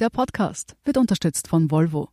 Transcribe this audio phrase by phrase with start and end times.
[0.00, 2.08] Der Podcast wird unterstützt von Volvo.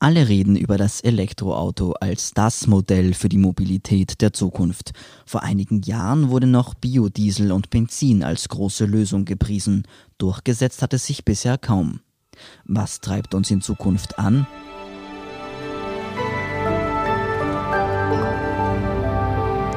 [0.00, 4.92] Alle reden über das Elektroauto als das Modell für die Mobilität der Zukunft.
[5.26, 9.86] Vor einigen Jahren wurde noch Biodiesel und Benzin als große Lösung gepriesen.
[10.18, 12.00] Durchgesetzt hat es sich bisher kaum.
[12.64, 14.48] Was treibt uns in Zukunft an?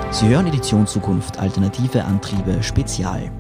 [0.10, 3.32] Sie hören Edition Zukunft Alternative Antriebe Spezial.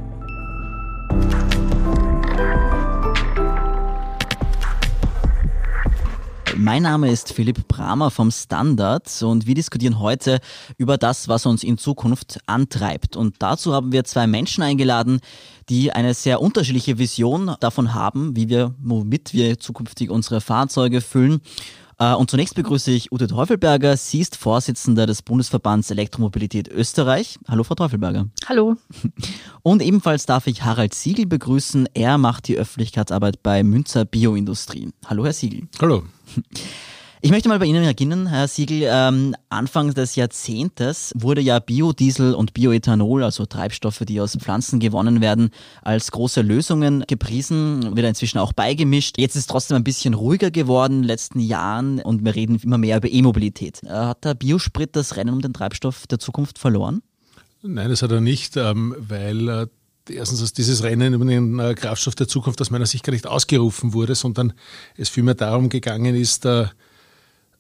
[6.55, 10.39] Mein Name ist Philipp Bramer vom Standard und wir diskutieren heute
[10.77, 13.16] über das, was uns in Zukunft antreibt.
[13.16, 15.20] Und dazu haben wir zwei Menschen eingeladen,
[15.70, 21.41] die eine sehr unterschiedliche Vision davon haben, wie wir, womit wir zukünftig unsere Fahrzeuge füllen.
[21.99, 23.97] Äh, und zunächst begrüße ich Ute Teufelberger.
[23.97, 27.39] Sie ist Vorsitzende des Bundesverbands Elektromobilität Österreich.
[27.47, 28.27] Hallo, Frau Teufelberger.
[28.47, 28.75] Hallo.
[29.63, 31.87] Und ebenfalls darf ich Harald Siegel begrüßen.
[31.93, 34.89] Er macht die Öffentlichkeitsarbeit bei Münzer Bioindustrie.
[35.05, 35.67] Hallo, Herr Siegel.
[35.79, 36.03] Hallo.
[37.26, 38.82] Ich möchte mal bei Ihnen beginnen, Herr Siegel.
[38.84, 45.21] Ähm, Anfang des Jahrzehntes wurde ja Biodiesel und Bioethanol, also Treibstoffe, die aus Pflanzen gewonnen
[45.21, 45.52] werden,
[45.84, 49.18] als große Lösungen gepriesen, wird inzwischen auch beigemischt.
[49.20, 52.60] Jetzt ist es trotzdem ein bisschen ruhiger geworden in den letzten Jahren und wir reden
[52.62, 53.82] immer mehr über E-Mobilität.
[53.85, 57.04] Äh, hat der Biosprit das Rennen um den Treibstoff der Zukunft verloren?
[57.62, 59.68] Nein, das hat er nicht, ähm, weil äh,
[60.10, 63.27] erstens, dass dieses Rennen über den äh, Kraftstoff der Zukunft aus meiner Sicht gar nicht
[63.27, 64.52] ausgerufen wurde, sondern
[64.97, 66.46] es vielmehr darum gegangen ist,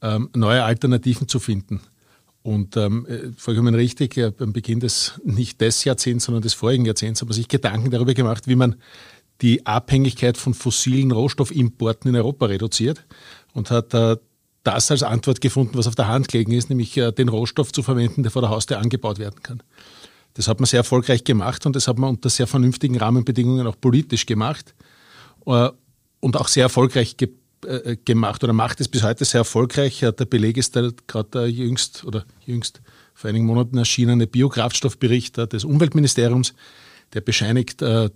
[0.03, 1.79] ähm, neue Alternativen zu finden.
[2.43, 6.85] Und ähm, äh, vollkommen richtig, ja, beim Beginn des, nicht des Jahrzehnts, sondern des vorigen
[6.85, 8.75] Jahrzehnts, hat man sich Gedanken darüber gemacht, wie man
[9.41, 13.05] die Abhängigkeit von fossilen Rohstoffimporten in Europa reduziert
[13.53, 14.17] und hat äh,
[14.63, 17.81] das als Antwort gefunden, was auf der Hand gelegen ist, nämlich äh, den Rohstoff zu
[17.81, 19.63] verwenden, der vor der Haustür angebaut werden kann.
[20.33, 23.79] Das hat man sehr erfolgreich gemacht und das hat man unter sehr vernünftigen Rahmenbedingungen auch
[23.79, 24.73] politisch gemacht
[25.45, 25.69] äh,
[26.19, 27.29] und auch sehr erfolgreich ge
[27.65, 29.99] äh, gemacht oder macht es bis heute sehr erfolgreich.
[29.99, 32.81] Der Beleg ist gerade jüngst oder jüngst
[33.13, 36.53] vor einigen Monaten erschienene Biokraftstoffbericht des Umweltministeriums,
[37.13, 38.09] der bescheinigt äh,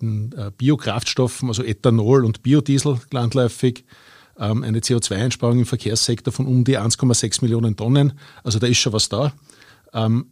[0.00, 3.84] den äh, Biokraftstoffen, also Ethanol und Biodiesel landläufig,
[4.38, 8.18] ähm, eine CO2-Einsparung im Verkehrssektor von um die 1,6 Millionen Tonnen.
[8.42, 9.32] Also da ist schon was da.
[9.92, 10.26] Ähm,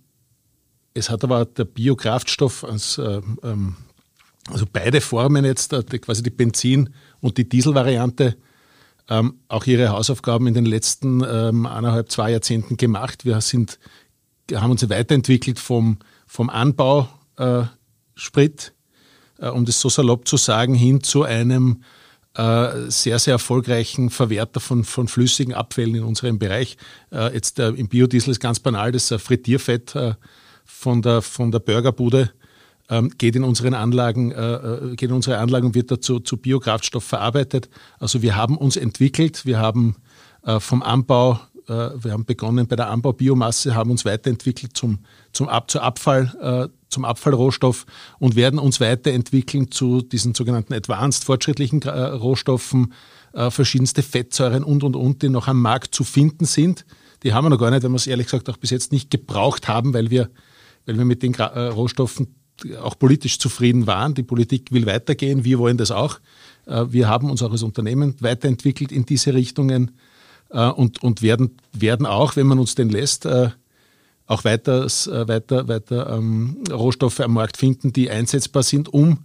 [0.94, 3.76] es hat aber der Biokraftstoff als ähm,
[4.50, 8.36] also beide Formen jetzt, quasi die Benzin- und die Dieselvariante,
[9.12, 13.26] ähm, auch ihre Hausaufgaben in den letzten ähm, eineinhalb, zwei Jahrzehnten gemacht.
[13.26, 13.78] Wir sind,
[14.52, 17.12] haben uns weiterentwickelt vom, vom Anbausprit,
[19.38, 21.82] äh, um das so salopp zu sagen, hin zu einem
[22.34, 26.78] äh, sehr, sehr erfolgreichen Verwerter von, von flüssigen Abfällen in unserem Bereich.
[27.12, 30.14] Äh, jetzt äh, im Biodiesel ist ganz banal das Frittierfett äh,
[30.64, 32.32] von, der, von der Burgerbude
[32.92, 36.36] ähm, geht in unseren Anlagen, äh, äh, geht in unsere Anlagen und wird dazu zu
[36.36, 37.70] Biokraftstoff verarbeitet.
[37.98, 39.97] Also wir haben uns entwickelt, wir haben
[40.44, 44.98] äh, vom Anbau, wir haben begonnen bei der Anbaubiomasse, haben uns weiterentwickelt zum,
[45.32, 47.86] zum Ab, zur Abfall, zum Abfallrohstoff
[48.19, 52.92] und werden uns weiterentwickeln zu diesen sogenannten advanced, fortschrittlichen Rohstoffen,
[53.32, 56.84] verschiedenste Fettsäuren und, und, und, die noch am Markt zu finden sind.
[57.22, 59.12] Die haben wir noch gar nicht, wenn wir es ehrlich gesagt auch bis jetzt nicht
[59.12, 60.30] gebraucht haben, weil wir,
[60.84, 62.41] weil wir mit den Rohstoffen
[62.82, 64.14] auch politisch zufrieden waren.
[64.14, 66.20] Die Politik will weitergehen, wir wollen das auch.
[66.66, 69.92] Äh, wir haben uns auch als Unternehmen weiterentwickelt in diese Richtungen
[70.50, 73.50] äh, und, und werden, werden auch, wenn man uns den lässt, äh,
[74.26, 79.18] auch weiter, weiter, weiter ähm, Rohstoffe am Markt finden, die einsetzbar sind, um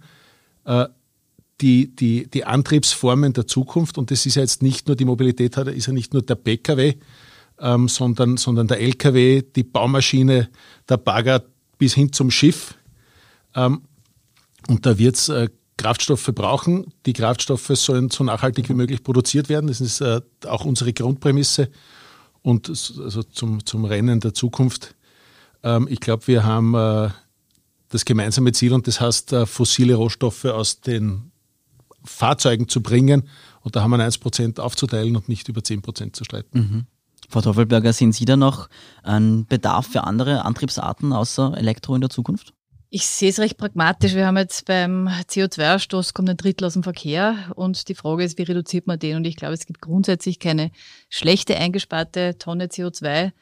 [1.62, 5.56] die, die, die Antriebsformen der Zukunft, und das ist ja jetzt nicht nur die Mobilität,
[5.56, 6.94] ist ja nicht nur der Pkw,
[7.60, 10.50] ähm, sondern, sondern der Lkw, die Baumaschine,
[10.88, 11.42] der Bagger
[11.78, 12.74] bis hin zum Schiff,
[13.58, 13.82] ähm,
[14.68, 16.92] und da wird es äh, Kraftstoffe brauchen.
[17.06, 19.68] Die Kraftstoffe sollen so nachhaltig wie möglich produziert werden.
[19.68, 21.70] Das ist äh, auch unsere Grundprämisse.
[22.42, 24.94] Und also zum, zum Rennen der Zukunft.
[25.62, 27.10] Ähm, ich glaube, wir haben äh,
[27.88, 31.30] das gemeinsame Ziel und das heißt, äh, fossile Rohstoffe aus den
[32.04, 33.28] Fahrzeugen zu bringen.
[33.60, 36.58] Und da haben wir 1% aufzuteilen und nicht über 10% zu streiten.
[36.58, 36.86] Mhm.
[37.28, 38.68] Frau Teufelberger, sehen Sie da noch
[39.02, 42.54] einen Bedarf für andere Antriebsarten außer Elektro in der Zukunft?
[42.90, 44.14] Ich sehe es recht pragmatisch.
[44.14, 48.38] Wir haben jetzt beim CO2-Ausstoß kommt ein Drittel aus dem Verkehr und die Frage ist,
[48.38, 49.18] wie reduziert man den?
[49.18, 50.70] Und ich glaube, es gibt grundsätzlich keine
[51.10, 53.32] schlechte eingesparte Tonne CO2.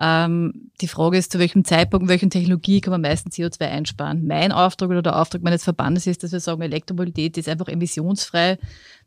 [0.00, 4.26] Ähm, die Frage ist, zu welchem Zeitpunkt, welchen Technologie kann man am meisten CO2 einsparen?
[4.26, 8.58] Mein Auftrag oder der Auftrag meines Verbandes ist, dass wir sagen, Elektromobilität ist einfach emissionsfrei.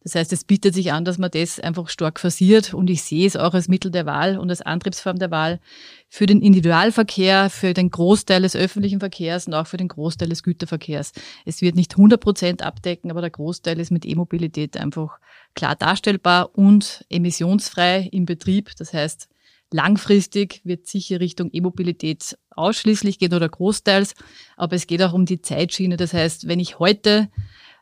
[0.04, 3.28] Das heißt, es bietet sich an, dass man das einfach stark forciert und ich sehe
[3.28, 5.60] es auch als Mittel der Wahl und als Antriebsform der Wahl
[6.08, 10.44] für den Individualverkehr, für den Großteil des öffentlichen Verkehrs und auch für den Großteil des
[10.44, 11.12] Güterverkehrs.
[11.46, 15.20] Es wird nicht 100 Prozent abdecken, aber der Großteil ist mit E-Mobilität einfach
[15.56, 18.72] klar darstellbar und emissionsfrei im Betrieb.
[18.78, 19.28] Das heißt,
[19.72, 24.14] Langfristig wird sicher Richtung E-Mobilität ausschließlich gehen oder großteils,
[24.56, 25.98] aber es geht auch um die Zeitschiene.
[25.98, 27.30] Das heißt, wenn ich heute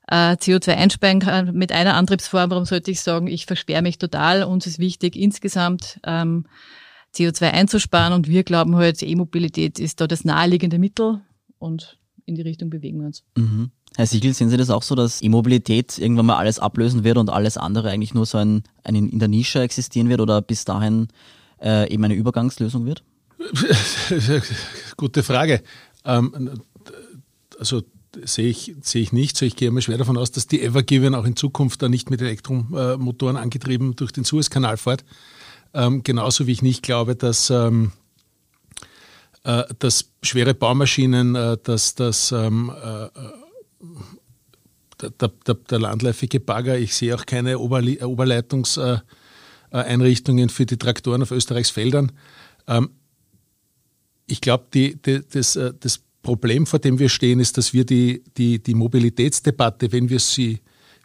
[0.07, 4.43] äh, CO2 einsparen kann mit einer Antriebsform, warum sollte ich sagen, ich versperre mich total?
[4.43, 6.45] Uns ist wichtig, insgesamt ähm,
[7.13, 11.21] CO2 einzusparen und wir glauben halt, E-Mobilität ist da das naheliegende Mittel
[11.59, 13.23] und in die Richtung bewegen wir uns.
[13.37, 13.71] Mhm.
[13.95, 17.29] Herr Siegel, sehen Sie das auch so, dass E-Mobilität irgendwann mal alles ablösen wird und
[17.29, 21.07] alles andere eigentlich nur so ein, ein in der Nische existieren wird oder bis dahin
[21.61, 23.03] äh, eben eine Übergangslösung wird?
[24.97, 25.61] Gute Frage.
[26.03, 26.61] Ähm,
[27.59, 27.83] also
[28.23, 29.37] sehe ich, sehe ich nicht.
[29.37, 32.09] So, ich gehe mal schwer davon aus, dass die Evergiven auch in Zukunft dann nicht
[32.09, 35.03] mit Elektromotoren angetrieben durch den Suezkanal fährt.
[35.73, 37.91] Ähm, genauso wie ich nicht glaube, dass, ähm,
[39.43, 43.09] äh, dass schwere Baumaschinen, äh, dass, dass ähm, äh,
[45.01, 48.99] der, der, der, landläufige Bagger, ich sehe auch keine Oberli Oberleitungs- äh,
[49.77, 52.11] Einrichtungen für die Traktoren auf Österreichs Feldern.
[52.67, 52.89] Ähm,
[54.27, 57.85] ich glaube, die, die, das, äh, das Problem, vor dem wir stehen, ist, dass wir
[57.85, 60.59] die, die, die Mobilitätsdebatte, wenn wir sie,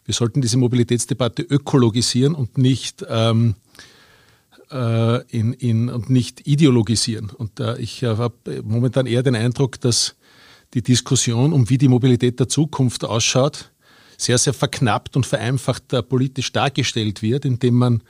[0.05, 3.55] wir sollten diese Mobilitätsdebatte ökologisieren und nicht, ähm,
[4.71, 7.29] äh, in, in, und nicht ideologisieren.
[7.29, 10.15] Und äh, ich äh, habe momentan eher den Eindruck, dass
[10.73, 13.71] die Diskussion um wie die Mobilität der Zukunft ausschaut,
[14.17, 18.03] sehr, sehr verknappt und vereinfacht äh, politisch dargestellt wird, indem man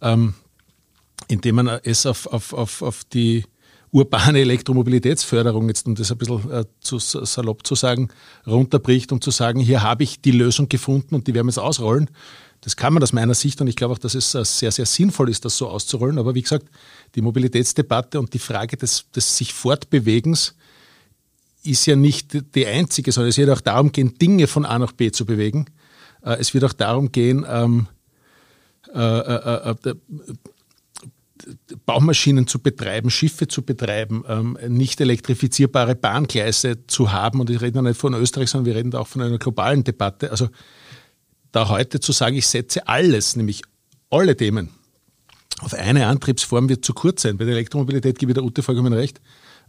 [0.00, 0.34] ähm,
[1.28, 3.44] indem man es auf, auf, auf, auf die
[3.90, 8.08] urbane Elektromobilitätsförderung, jetzt um das ein bisschen äh, zu, salopp zu sagen,
[8.46, 11.58] runterbricht, um zu sagen, hier habe ich die Lösung gefunden und die werden wir jetzt
[11.58, 12.10] ausrollen.
[12.60, 14.86] Das kann man aus meiner Sicht und ich glaube auch, dass es äh, sehr, sehr
[14.86, 16.18] sinnvoll ist, das so auszurollen.
[16.18, 16.66] Aber wie gesagt,
[17.14, 20.54] die Mobilitätsdebatte und die Frage des, des sich Fortbewegens
[21.62, 24.92] ist ja nicht die einzige, sondern es wird auch darum gehen, Dinge von A nach
[24.92, 25.66] B zu bewegen.
[26.22, 27.86] Äh, es wird auch darum gehen, ähm,
[28.94, 29.94] äh, äh, äh,
[31.86, 37.40] Baumaschinen zu betreiben, Schiffe zu betreiben, ähm, nicht elektrifizierbare Bahngleise zu haben.
[37.40, 40.30] Und ich rede nicht von Österreich, sondern wir reden auch von einer globalen Debatte.
[40.30, 40.48] Also
[41.52, 43.62] da heute zu sagen, ich setze alles, nämlich
[44.10, 44.70] alle Themen,
[45.60, 47.38] auf eine Antriebsform wird zu kurz sein.
[47.38, 49.20] Bei der Elektromobilität gebe ich der Ute vollkommen recht.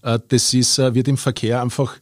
[0.02, 1.98] Das ist, wird im Verkehr einfach,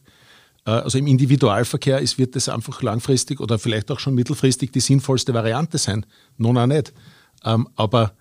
[0.70, 5.34] also im Individualverkehr ist, wird das einfach langfristig oder vielleicht auch schon mittelfristig die sinnvollste
[5.34, 6.04] Variante sein.
[6.36, 6.92] Nun auch nicht.
[7.44, 8.12] Ähm, aber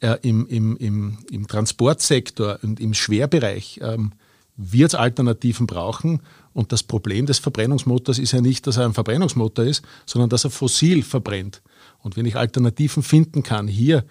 [0.00, 4.12] äh, im, im, im, im Transportsektor und im Schwerbereich ähm,
[4.56, 6.20] wird es Alternativen brauchen.
[6.52, 10.44] Und das Problem des Verbrennungsmotors ist ja nicht, dass er ein Verbrennungsmotor ist, sondern dass
[10.44, 11.62] er fossil verbrennt.
[12.02, 14.04] Und wenn ich Alternativen finden kann, hier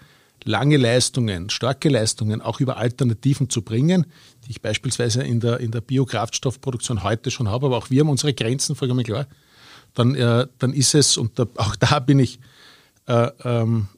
[0.44, 4.06] lange Leistungen, starke Leistungen auch über Alternativen zu bringen,
[4.46, 8.10] die ich beispielsweise in der, in der Biokraftstoffproduktion heute schon habe, aber auch wir haben
[8.10, 9.26] unsere Grenzen, vollkommen klar,
[9.94, 12.38] dann, äh, dann ist es, und da, auch da bin ich
[13.06, 13.88] äh, ähm,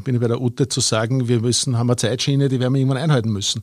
[0.00, 2.80] bin ich bei der Ute zu sagen, wir müssen, haben eine Zeitschiene, die werden wir
[2.80, 3.62] irgendwann einhalten müssen.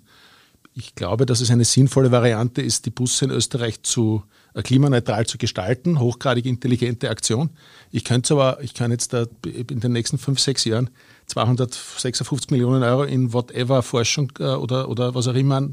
[0.73, 4.23] Ich glaube, dass es eine sinnvolle Variante ist, die Busse in Österreich zu
[4.53, 7.49] äh, klimaneutral zu gestalten, hochgradig intelligente Aktion.
[7.91, 10.91] Ich könnte aber, ich kann jetzt da in den nächsten fünf, sechs Jahren
[11.29, 15.69] 256 Millionen Euro in whatever Forschung äh, oder, oder was auch immer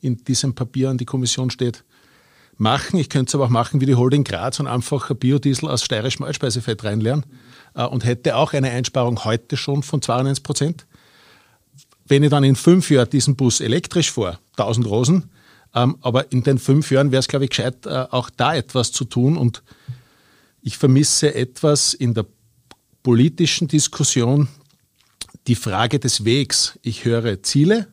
[0.00, 1.84] in diesem Papier an die Kommission steht,
[2.56, 2.98] machen.
[2.98, 6.24] Ich könnte es aber auch machen wie die Holding Graz und einfach Biodiesel aus steirischem
[6.24, 7.26] Altspeisefett reinlernen.
[7.74, 10.86] Äh, und hätte auch eine Einsparung heute schon von 92 Prozent.
[12.06, 15.30] Wenn ich dann in fünf Jahren diesen Bus elektrisch fahre, 1000 Rosen,
[15.74, 18.90] ähm, aber in den fünf Jahren wäre es, glaube ich, gescheit, äh, auch da etwas
[18.92, 19.36] zu tun.
[19.36, 19.62] Und
[20.62, 22.26] ich vermisse etwas in der
[23.02, 24.48] politischen Diskussion
[25.50, 26.78] die Frage des Wegs.
[26.80, 27.88] Ich höre Ziele,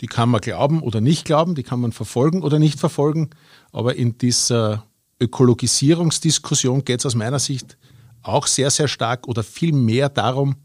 [0.00, 3.30] die kann man glauben oder nicht glauben, die kann man verfolgen oder nicht verfolgen.
[3.70, 4.84] Aber in dieser
[5.20, 7.78] Ökologisierungsdiskussion geht es aus meiner Sicht
[8.22, 10.56] auch sehr, sehr stark oder viel mehr darum,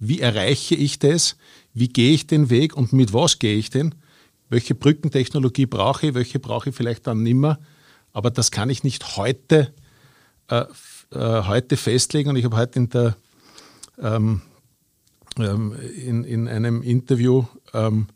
[0.00, 1.36] wie erreiche ich das,
[1.72, 3.94] wie gehe ich den Weg und mit was gehe ich den,
[4.48, 7.60] welche Brückentechnologie brauche ich, welche brauche ich vielleicht dann nimmer.
[8.12, 9.72] Aber das kann ich nicht heute,
[10.48, 10.64] äh,
[11.12, 12.30] äh, heute festlegen.
[12.30, 13.16] Und ich habe heute in, der,
[14.02, 14.42] ähm,
[15.42, 18.06] ähm, in, in einem Interview ähm,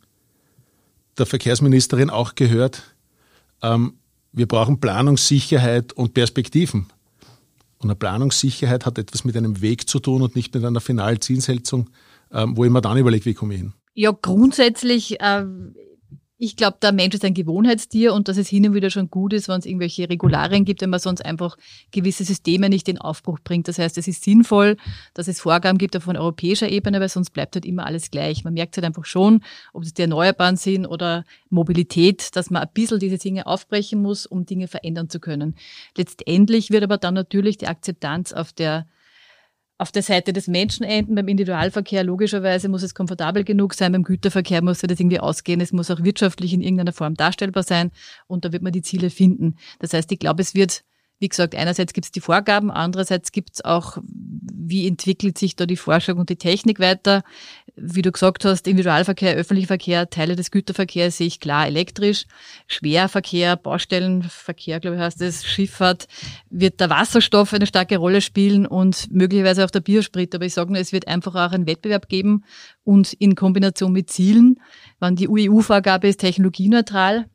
[1.19, 2.83] der Verkehrsministerin auch gehört,
[3.63, 3.95] ähm,
[4.33, 6.87] wir brauchen Planungssicherheit und Perspektiven.
[7.79, 11.21] Und eine Planungssicherheit hat etwas mit einem Weg zu tun und nicht mit einer finalen
[11.21, 11.91] Zielsetzung,
[12.33, 13.75] ähm, wo ich mir dann überlege, wie komme ich hin.
[13.95, 15.45] Ja, grundsätzlich, äh,
[16.45, 19.33] Ich glaube, der Mensch ist ein Gewohnheitstier und dass es hin und wieder schon gut
[19.33, 21.57] ist, wenn es irgendwelche Regularien gibt, wenn man sonst einfach
[21.91, 23.67] gewisse Systeme nicht in Aufbruch bringt.
[23.67, 24.77] Das heißt, es ist sinnvoll,
[25.15, 28.45] dass es Vorgaben gibt auf europäischer Ebene, weil sonst bleibt halt immer alles gleich.
[28.45, 29.41] Man merkt halt einfach schon,
[29.73, 34.27] ob es die Erneuerbaren sind oder Mobilität, dass man ein bisschen diese Dinge aufbrechen muss,
[34.27, 35.55] um Dinge verändern zu können.
[35.97, 38.87] Letztendlich wird aber dann natürlich die Akzeptanz auf der
[39.79, 41.15] auf der Seite des Menschen enden.
[41.15, 45.73] Beim Individualverkehr logischerweise muss es komfortabel genug sein, beim Güterverkehr muss das irgendwie ausgehen, es
[45.73, 47.91] muss auch wirtschaftlich in irgendeiner Form darstellbar sein
[48.27, 49.57] und da wird man die Ziele finden.
[49.81, 50.85] Das heißt, ich glaube, es wird
[51.21, 55.65] wie gesagt, einerseits gibt es die Vorgaben, andererseits gibt es auch, wie entwickelt sich da
[55.65, 57.23] die Forschung und die Technik weiter.
[57.77, 62.27] Wie du gesagt hast, Individualverkehr, öffentlicher Verkehr, Teile des Güterverkehrs sehe ich klar elektrisch.
[62.69, 66.07] Schwerverkehr, Baustellenverkehr, glaube ich, heißt es, Schifffahrt,
[66.51, 70.33] wird der Wasserstoff eine starke Rolle spielen und möglicherweise auch der Biosprit.
[70.37, 72.45] Aber ich sage nur, es wird einfach auch einen Wettbewerb geben
[72.85, 74.61] und in Kombination mit Zielen,
[75.01, 77.27] wann die EU-Vorgabe ist technologieneutral,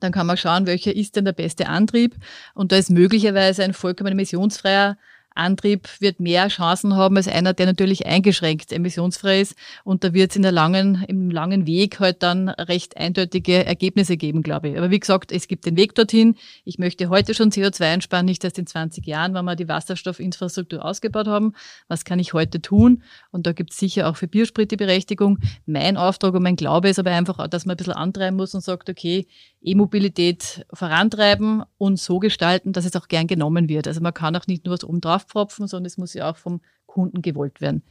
[0.00, 2.16] dann kann man schauen, welcher ist denn der beste Antrieb.
[2.54, 4.96] Und da ist möglicherweise ein vollkommen emissionsfreier
[5.34, 9.54] Antrieb wird mehr Chancen haben als einer, der natürlich eingeschränkt emissionsfrei ist.
[9.84, 14.16] Und da wird es in der langen, im langen Weg halt dann recht eindeutige Ergebnisse
[14.16, 14.78] geben, glaube ich.
[14.78, 16.36] Aber wie gesagt, es gibt den Weg dorthin.
[16.64, 20.84] Ich möchte heute schon CO2 einsparen, nicht erst in 20 Jahren, wenn wir die Wasserstoffinfrastruktur
[20.84, 21.54] ausgebaut haben.
[21.88, 23.02] Was kann ich heute tun?
[23.30, 25.38] Und da gibt es sicher auch für Biosprit die Berechtigung.
[25.64, 28.62] Mein Auftrag und mein Glaube ist aber einfach, dass man ein bisschen antreiben muss und
[28.62, 29.26] sagt, okay,
[29.62, 33.86] E-Mobilität vorantreiben und so gestalten, dass es auch gern genommen wird.
[33.86, 36.36] Also man kann auch nicht nur was oben drauf pfropfen, sondern es muss ja auch
[36.36, 37.82] vom Kunden gewollt werden.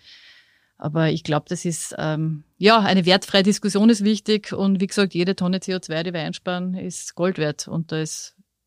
[0.78, 5.14] Aber ich glaube, das ist, ähm, ja, eine wertfreie Diskussion ist wichtig und wie gesagt,
[5.14, 7.68] jede Tonne CO2, die wir einsparen, ist Gold wert.
[7.68, 8.02] Und da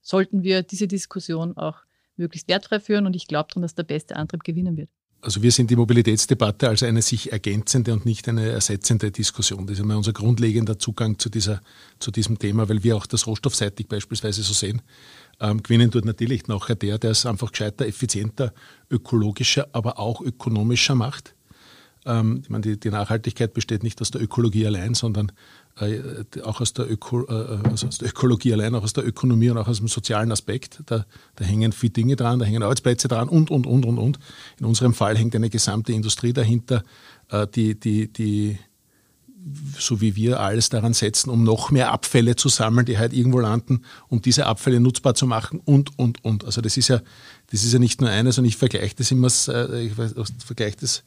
[0.03, 1.79] sollten wir diese Diskussion auch
[2.17, 4.91] möglichst wertfrei führen und ich glaube daran, dass der beste Antrieb gewinnen wird.
[5.25, 9.69] Also wir sind die Mobilitätsdebatte als eine sich ergänzende und nicht eine ersetzende Diskussion.
[9.69, 11.63] Das ist immer unser grundlegender Zugang zu, dieser,
[12.01, 14.83] zu diesem Thema, weil wir auch das rohstoffseitig beispielsweise so sehen.
[15.41, 18.53] Ähm, gewinnen tut natürlich nachher der, der es einfach gescheiter, effizienter,
[18.91, 21.35] ökologischer, aber auch ökonomischer macht.
[22.05, 25.33] Ähm, ich meine, die, die Nachhaltigkeit besteht nicht aus der Ökologie allein, sondern
[25.79, 26.01] äh,
[26.43, 29.59] auch aus der, Öko, äh, also aus der Ökologie allein, auch aus der Ökonomie und
[29.59, 30.83] auch aus dem sozialen Aspekt.
[30.87, 34.19] Da, da hängen viele Dinge dran, da hängen Arbeitsplätze dran und, und, und, und, und.
[34.59, 36.83] In unserem Fall hängt eine gesamte Industrie dahinter,
[37.31, 38.59] äh, die, die, die,
[39.79, 43.41] so wie wir alles daran setzen, um noch mehr Abfälle zu sammeln, die halt irgendwo
[43.41, 46.45] landen, um diese Abfälle nutzbar zu machen und, und, und.
[46.45, 47.01] Also das ist ja,
[47.51, 49.93] das ist ja nicht nur eines und ich vergleiche das immer, ich
[50.45, 51.03] vergleiche das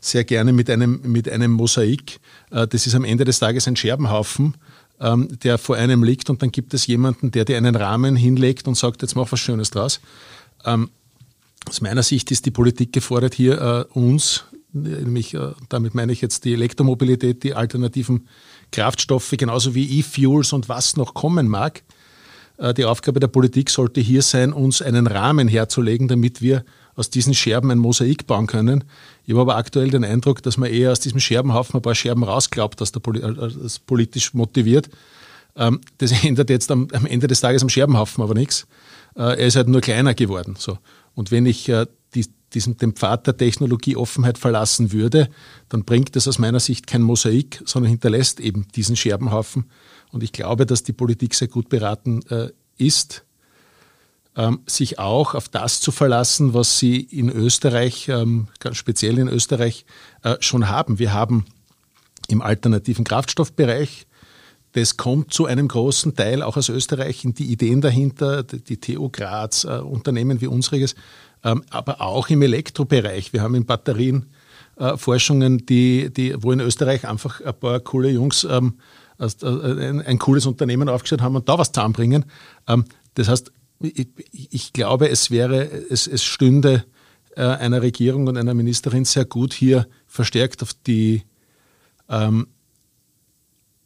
[0.00, 2.20] sehr gerne mit einem, mit einem Mosaik.
[2.50, 4.56] Äh, das ist am Ende des Tages ein Scherbenhaufen,
[5.00, 8.68] ähm, der vor einem liegt und dann gibt es jemanden, der dir einen Rahmen hinlegt
[8.68, 10.00] und sagt, jetzt mach was Schönes draus.
[10.64, 10.90] Ähm,
[11.68, 16.20] aus meiner Sicht ist die Politik gefordert, hier äh, uns, nämlich äh, damit meine ich
[16.20, 18.28] jetzt die Elektromobilität, die alternativen
[18.70, 21.82] Kraftstoffe, genauso wie E-Fuels und was noch kommen mag.
[22.76, 26.64] Die Aufgabe der Politik sollte hier sein, uns einen Rahmen herzulegen, damit wir
[26.94, 28.84] aus diesen Scherben ein Mosaik bauen können.
[29.24, 32.22] Ich habe aber aktuell den Eindruck, dass man eher aus diesem Scherbenhaufen ein paar Scherben
[32.22, 34.90] rausglaubt, dass das äh, politisch motiviert.
[35.56, 38.66] Ähm, das ändert jetzt am, Ende des Tages am Scherbenhaufen aber nichts.
[39.16, 40.56] Äh, er ist halt nur kleiner geworden.
[41.14, 45.28] Und wenn ich äh, die, diesen, den Pfad der Technologieoffenheit verlassen würde,
[45.68, 49.64] dann bringt das aus meiner Sicht kein Mosaik, sondern hinterlässt eben diesen Scherbenhaufen.
[50.10, 52.20] Und ich glaube, dass die Politik sehr gut beraten
[52.76, 53.24] ist,
[54.36, 59.28] ähm, sich auch auf das zu verlassen, was sie in Österreich, ähm, ganz speziell in
[59.28, 59.84] Österreich,
[60.22, 60.98] äh, schon haben.
[60.98, 61.44] Wir haben
[62.28, 64.06] im alternativen Kraftstoffbereich,
[64.72, 69.64] das kommt zu einem großen Teil auch aus Österreich, die Ideen dahinter, die TU Graz,
[69.64, 71.00] äh, Unternehmen wie unseriges, ähm,
[71.42, 73.32] aber auch im Elektrobereich.
[73.32, 74.26] Wir haben in Batterien
[74.76, 78.78] äh, Forschungen, die, die, wo in Österreich einfach ein paar coole Jungs ähm,
[79.18, 82.24] ein, ein, cooles Unternehmen aufgestellt haben und da was zusammenbringen.
[82.66, 82.84] Ähm,
[83.14, 86.84] das heißt, ich, ich glaube, es wäre, es, es stünde
[87.36, 91.22] äh, einer Regierung und einer Ministerin sehr gut, hier verstärkt auf die
[92.08, 92.48] ähm,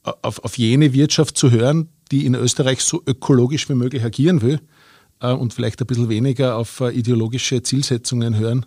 [0.02, 4.54] auf, auf jene Wirtschaft zu hören, die in Österreich so ökologisch wie möglich agieren will
[4.54, 4.75] äh,
[5.20, 8.66] und vielleicht ein bisschen weniger auf äh, ideologische Zielsetzungen hören,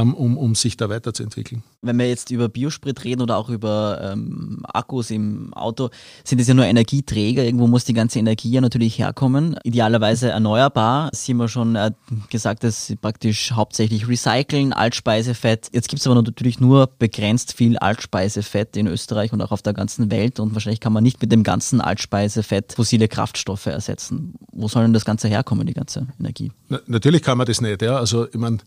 [0.00, 1.62] um, um sich da weiterzuentwickeln.
[1.82, 5.90] Wenn wir jetzt über Biosprit reden oder auch über ähm, Akkus im Auto,
[6.24, 7.44] sind es ja nur Energieträger.
[7.44, 9.56] Irgendwo muss die ganze Energie ja natürlich herkommen.
[9.64, 11.10] Idealerweise erneuerbar.
[11.12, 11.90] Sie haben ja schon äh,
[12.30, 15.68] gesagt, dass sie praktisch hauptsächlich recyceln, Altspeisefett.
[15.72, 19.72] Jetzt gibt es aber natürlich nur begrenzt viel Altspeisefett in Österreich und auch auf der
[19.72, 20.38] ganzen Welt.
[20.38, 24.34] Und wahrscheinlich kann man nicht mit dem ganzen Altspeisefett fossile Kraftstoffe ersetzen.
[24.52, 26.52] Wo soll denn das Ganze herkommen, die ganze Energie?
[26.68, 27.82] Na, natürlich kann man das nicht.
[27.82, 27.96] Ja.
[27.96, 28.60] Also ich meine, ähm,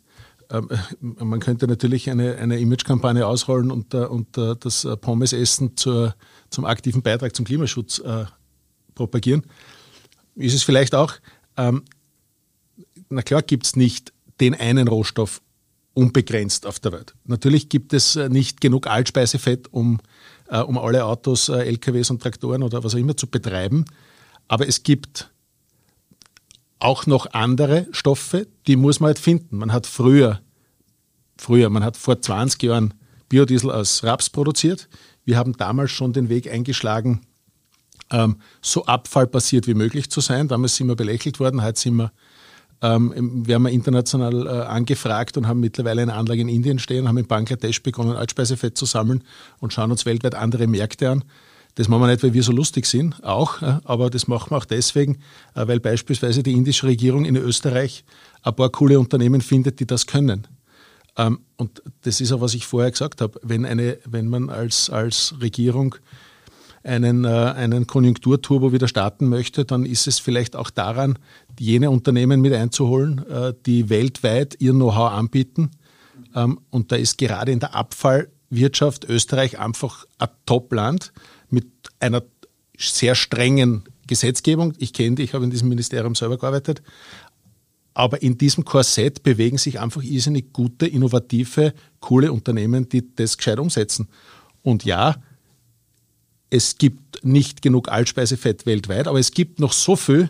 [0.99, 6.15] man könnte natürlich eine, eine Imagekampagne ausrollen und, äh, und äh, das Pommesessen zur,
[6.49, 8.25] zum aktiven Beitrag zum Klimaschutz äh,
[8.93, 9.43] propagieren.
[10.35, 11.13] Ist es vielleicht auch.
[11.57, 11.83] Ähm,
[13.09, 15.41] na klar gibt es nicht den einen Rohstoff
[15.93, 17.15] unbegrenzt auf der Welt.
[17.23, 19.99] Natürlich gibt es nicht genug Altspeisefett, um,
[20.49, 23.85] äh, um alle Autos, äh, LKWs und Traktoren oder was auch immer zu betreiben.
[24.47, 25.31] Aber es gibt
[26.79, 29.57] auch noch andere Stoffe, die muss man halt finden.
[29.57, 30.41] Man hat früher,
[31.37, 32.93] früher, man hat vor 20 Jahren
[33.29, 34.87] Biodiesel aus Raps produziert.
[35.23, 37.21] Wir haben damals schon den Weg eingeschlagen,
[38.11, 40.47] ähm, so abfallbasiert wie möglich zu sein.
[40.47, 42.11] Damals sind wir belächelt worden, heute sind wir,
[42.81, 47.17] ähm, werden wir international äh, angefragt und haben mittlerweile eine Anlage in Indien stehen, haben
[47.17, 49.23] in Bangladesch begonnen, Altspeisefett zu sammeln
[49.59, 51.23] und schauen uns weltweit andere Märkte an.
[51.75, 54.65] Das machen wir nicht, weil wir so lustig sind, auch, aber das machen wir auch
[54.65, 55.17] deswegen,
[55.55, 58.05] äh, weil beispielsweise die indische Regierung in Österreich
[58.43, 60.47] ein paar coole Unternehmen findet, die das können.
[61.17, 63.39] Ähm, und das ist auch, was ich vorher gesagt habe.
[63.43, 65.95] Wenn, eine, wenn man als, als Regierung
[66.83, 71.17] einen, äh, einen Konjunkturturbo wieder starten möchte, dann ist es vielleicht auch daran,
[71.59, 75.71] jene Unternehmen mit einzuholen, äh, die weltweit ihr Know-how anbieten.
[76.35, 81.11] Ähm, und da ist gerade in der Abfallwirtschaft Österreich einfach ein Top-Land
[81.99, 82.23] einer
[82.77, 84.73] sehr strengen Gesetzgebung.
[84.77, 86.81] Ich kenne die, ich habe in diesem Ministerium selber gearbeitet.
[87.93, 93.57] Aber in diesem Korsett bewegen sich einfach irrsinnig gute, innovative, coole Unternehmen, die das gescheit
[93.57, 94.09] umsetzen.
[94.61, 95.15] Und ja,
[96.49, 100.29] es gibt nicht genug Altspeisefett weltweit, aber es gibt noch so viel,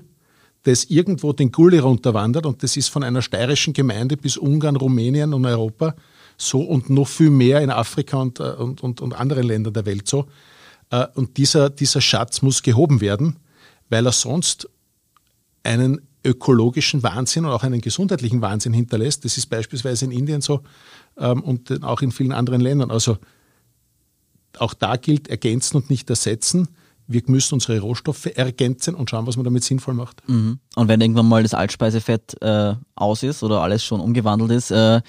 [0.64, 5.34] das irgendwo den Gulli runterwandert und das ist von einer steirischen Gemeinde bis Ungarn, Rumänien
[5.34, 5.96] und Europa
[6.38, 9.86] so und noch viel mehr in Afrika und, äh, und, und, und anderen Ländern der
[9.86, 10.26] Welt so.
[10.90, 13.38] Äh, und dieser, dieser Schatz muss gehoben werden,
[13.90, 14.70] weil er sonst
[15.64, 19.26] einen ökologischen Wahnsinn und auch einen gesundheitlichen Wahnsinn hinterlässt.
[19.26, 20.62] Das ist beispielsweise in Indien so
[21.18, 22.92] ähm, und auch in vielen anderen Ländern.
[22.92, 23.18] Also
[24.58, 26.70] auch da gilt ergänzen und nicht ersetzen.
[27.08, 30.28] Wir müssen unsere Rohstoffe ergänzen und schauen, was man damit sinnvoll macht.
[30.28, 30.60] Mhm.
[30.76, 35.02] Und wenn irgendwann mal das Altspeisefett äh, aus ist oder alles schon umgewandelt ist, äh,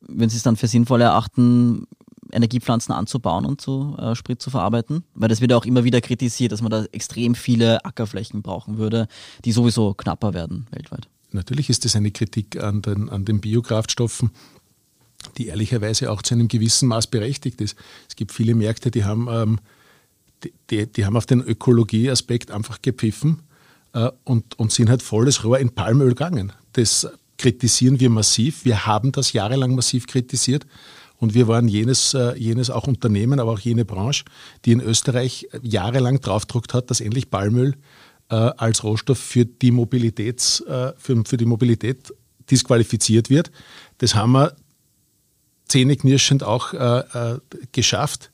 [0.00, 1.86] wenn Sie es dann für sinnvoll erachten,
[2.32, 5.04] Energiepflanzen anzubauen und zu äh, Sprit zu verarbeiten?
[5.14, 8.78] Weil das wird ja auch immer wieder kritisiert, dass man da extrem viele Ackerflächen brauchen
[8.78, 9.08] würde,
[9.44, 11.08] die sowieso knapper werden weltweit.
[11.32, 14.30] Natürlich ist das eine Kritik an den, an den Biokraftstoffen,
[15.38, 17.76] die ehrlicherweise auch zu einem gewissen Maß berechtigt ist.
[18.08, 19.58] Es gibt viele Märkte, die haben, ähm,
[20.44, 23.42] die, die, die, haben auf den Ökologieaspekt einfach gepfiffen
[23.92, 26.52] äh, und, und sind halt volles Rohr in Palmöl gegangen.
[26.72, 27.08] Das
[27.38, 28.64] kritisieren wir massiv.
[28.64, 30.66] Wir haben das jahrelang massiv kritisiert.
[31.18, 34.24] Und wir waren jenes, äh, jenes auch Unternehmen, aber auch jene Branche,
[34.64, 37.74] die in Österreich jahrelang draufgedruckt hat, dass endlich Palmöl
[38.28, 42.12] äh, als Rohstoff für die, Mobilitäts, äh, für, für die Mobilität
[42.50, 43.50] disqualifiziert wird.
[43.98, 44.54] Das haben wir
[45.68, 46.98] zähneknirschend auch äh,
[47.34, 47.38] äh,
[47.72, 48.30] geschafft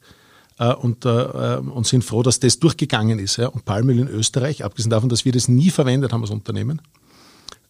[0.59, 3.39] und, und sind froh, dass das durchgegangen ist.
[3.39, 6.81] Und Palmöl in Österreich, abgesehen davon, dass wir das nie verwendet haben als Unternehmen,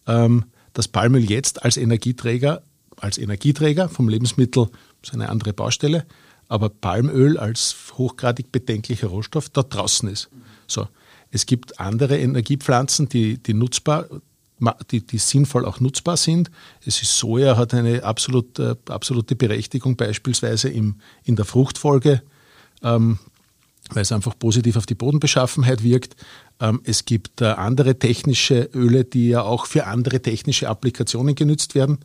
[0.05, 2.61] ähm, dass Palmöl jetzt als Energieträger
[3.03, 4.69] als Energieträger vom Lebensmittel
[5.03, 6.05] ist eine andere Baustelle,
[6.47, 10.29] aber Palmöl als hochgradig bedenklicher Rohstoff dort draußen ist.
[10.67, 10.87] So.
[11.31, 14.05] Es gibt andere Energiepflanzen, die, die nutzbar,
[14.91, 16.51] die, die sinnvoll auch nutzbar sind.
[16.85, 22.21] Es ist Soja hat eine absolut, äh, absolute Berechtigung, beispielsweise im, in der Fruchtfolge,
[22.83, 23.17] ähm,
[23.89, 26.15] weil es einfach positiv auf die Bodenbeschaffenheit wirkt.
[26.59, 31.73] Ähm, es gibt äh, andere technische Öle, die ja auch für andere technische Applikationen genützt
[31.73, 31.97] werden.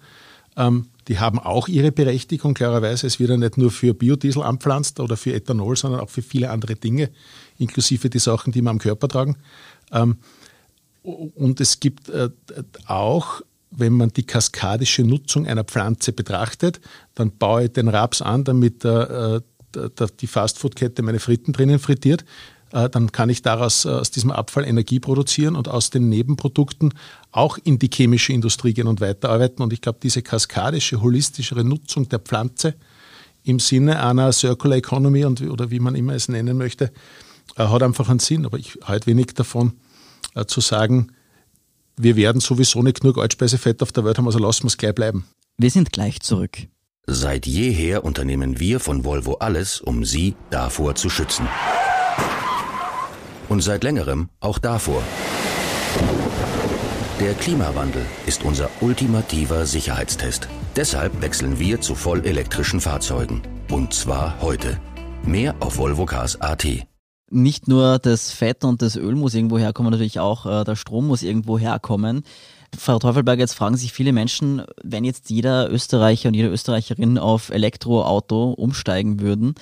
[0.56, 3.06] Ähm, die haben auch ihre Berechtigung, klarerweise.
[3.06, 6.50] Es wird ja nicht nur für Biodiesel anpflanzt oder für Ethanol, sondern auch für viele
[6.50, 7.10] andere Dinge,
[7.58, 9.36] inklusive die Sachen, die wir am Körper tragen.
[9.90, 10.18] Ähm,
[11.02, 12.28] und es gibt äh,
[12.86, 13.40] auch,
[13.70, 16.80] wenn man die kaskadische Nutzung einer Pflanze betrachtet,
[17.14, 19.40] dann baue ich den Raps an, damit äh,
[20.20, 22.24] die Fastfood-Kette meine Fritten drinnen frittiert.
[22.72, 26.94] Äh, dann kann ich daraus äh, aus diesem Abfall Energie produzieren und aus den Nebenprodukten
[27.32, 29.62] auch in die chemische Industrie gehen und weiterarbeiten.
[29.62, 32.74] Und ich glaube, diese kaskadische, holistischere Nutzung der Pflanze
[33.44, 36.92] im Sinne einer Circular Economy und, oder wie man immer es nennen möchte,
[37.56, 38.44] äh, hat einfach einen Sinn.
[38.44, 39.72] Aber ich halte wenig davon
[40.46, 41.10] zu sagen,
[41.96, 44.94] wir werden sowieso nicht genug Altspeisefett auf der Welt haben, also lassen wir es gleich
[44.94, 45.24] bleiben.
[45.56, 46.58] Wir sind gleich zurück.
[47.06, 51.48] Seit jeher unternehmen wir von Volvo alles, um Sie davor zu schützen.
[53.48, 55.02] Und seit längerem auch davor.
[57.20, 60.48] Der Klimawandel ist unser ultimativer Sicherheitstest.
[60.76, 63.42] Deshalb wechseln wir zu vollelektrischen Fahrzeugen.
[63.70, 64.78] Und zwar heute.
[65.24, 66.66] Mehr auf volvocars.at.
[67.30, 71.08] Nicht nur das Fett und das Öl muss irgendwo herkommen, natürlich auch äh, der Strom
[71.08, 72.22] muss irgendwo herkommen.
[72.78, 77.50] Frau Teufelberger, jetzt fragen sich viele Menschen, wenn jetzt jeder Österreicher und jede Österreicherin auf
[77.50, 79.54] Elektroauto umsteigen würden,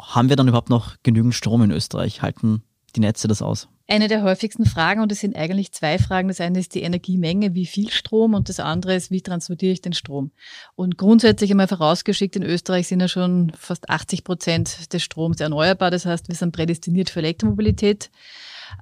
[0.00, 2.22] haben wir dann überhaupt noch genügend Strom in Österreich?
[2.22, 2.62] Halten
[2.96, 3.68] die Netze das aus?
[3.88, 6.28] Eine der häufigsten Fragen, und es sind eigentlich zwei Fragen.
[6.28, 9.82] Das eine ist die Energiemenge, wie viel Strom, und das andere ist, wie transportiere ich
[9.82, 10.30] den Strom.
[10.76, 15.90] Und grundsätzlich einmal vorausgeschickt, in Österreich sind ja schon fast 80 Prozent des Stroms erneuerbar.
[15.90, 18.10] Das heißt, wir sind prädestiniert für Elektromobilität.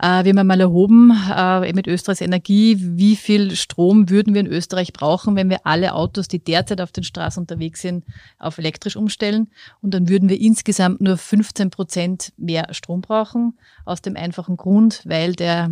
[0.00, 4.46] Äh, wir haben mal erhoben äh, mit Österreichs Energie, wie viel Strom würden wir in
[4.46, 8.04] Österreich brauchen, wenn wir alle Autos, die derzeit auf den Straßen unterwegs sind,
[8.38, 9.48] auf elektrisch umstellen.
[9.82, 15.02] Und dann würden wir insgesamt nur 15 Prozent mehr Strom brauchen, aus dem einfachen Grund,
[15.04, 15.70] weil der,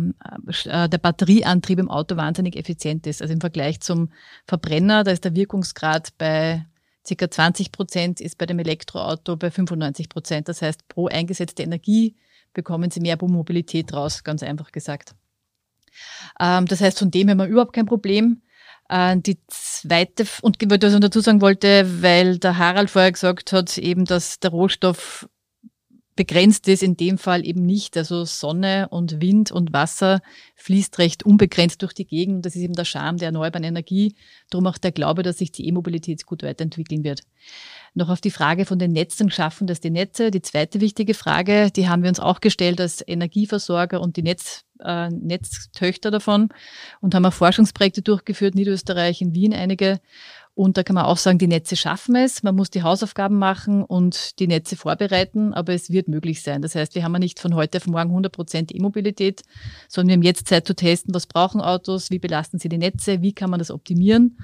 [0.65, 3.21] äh, der Batterieantrieb im Auto wahnsinnig effizient ist.
[3.21, 4.09] Also im Vergleich zum
[4.45, 6.65] Verbrenner, da ist der Wirkungsgrad bei
[7.07, 7.31] ca.
[7.31, 10.47] 20 Prozent, ist bei dem Elektroauto bei 95 Prozent.
[10.47, 12.15] Das heißt, pro eingesetzte Energie
[12.53, 15.15] bekommen sie mehr Mobilität raus, ganz einfach gesagt.
[16.39, 18.41] Ähm, das heißt, von dem haben wir überhaupt kein Problem.
[18.89, 23.77] Äh, die zweite, und was ich dazu sagen wollte, weil der Harald vorher gesagt hat,
[23.77, 25.27] eben, dass der Rohstoff
[26.19, 27.95] begrenzt ist, in dem Fall eben nicht.
[27.95, 30.19] Also Sonne und Wind und Wasser
[30.57, 32.45] fließt recht unbegrenzt durch die Gegend.
[32.45, 34.15] Das ist eben der Charme der erneuerbaren Energie.
[34.49, 37.21] Darum auch der Glaube, dass sich die E-Mobilität gut weiterentwickeln wird.
[37.93, 40.31] Noch auf die Frage von den Netzen, schaffen das die Netze?
[40.31, 44.63] Die zweite wichtige Frage, die haben wir uns auch gestellt als Energieversorger und die Netz,
[44.79, 46.49] äh, Netztöchter davon
[47.01, 49.99] und haben auch Forschungsprojekte durchgeführt, Niederösterreich, in Wien einige.
[50.59, 52.43] Und da kann man auch sagen, die Netze schaffen es.
[52.43, 56.61] Man muss die Hausaufgaben machen und die Netze vorbereiten, aber es wird möglich sein.
[56.61, 59.43] Das heißt, wir haben ja nicht von heute auf morgen 100 Prozent E-Mobilität,
[59.87, 63.21] sondern wir haben jetzt Zeit zu testen, was brauchen Autos, wie belasten sie die Netze,
[63.21, 64.37] wie kann man das optimieren.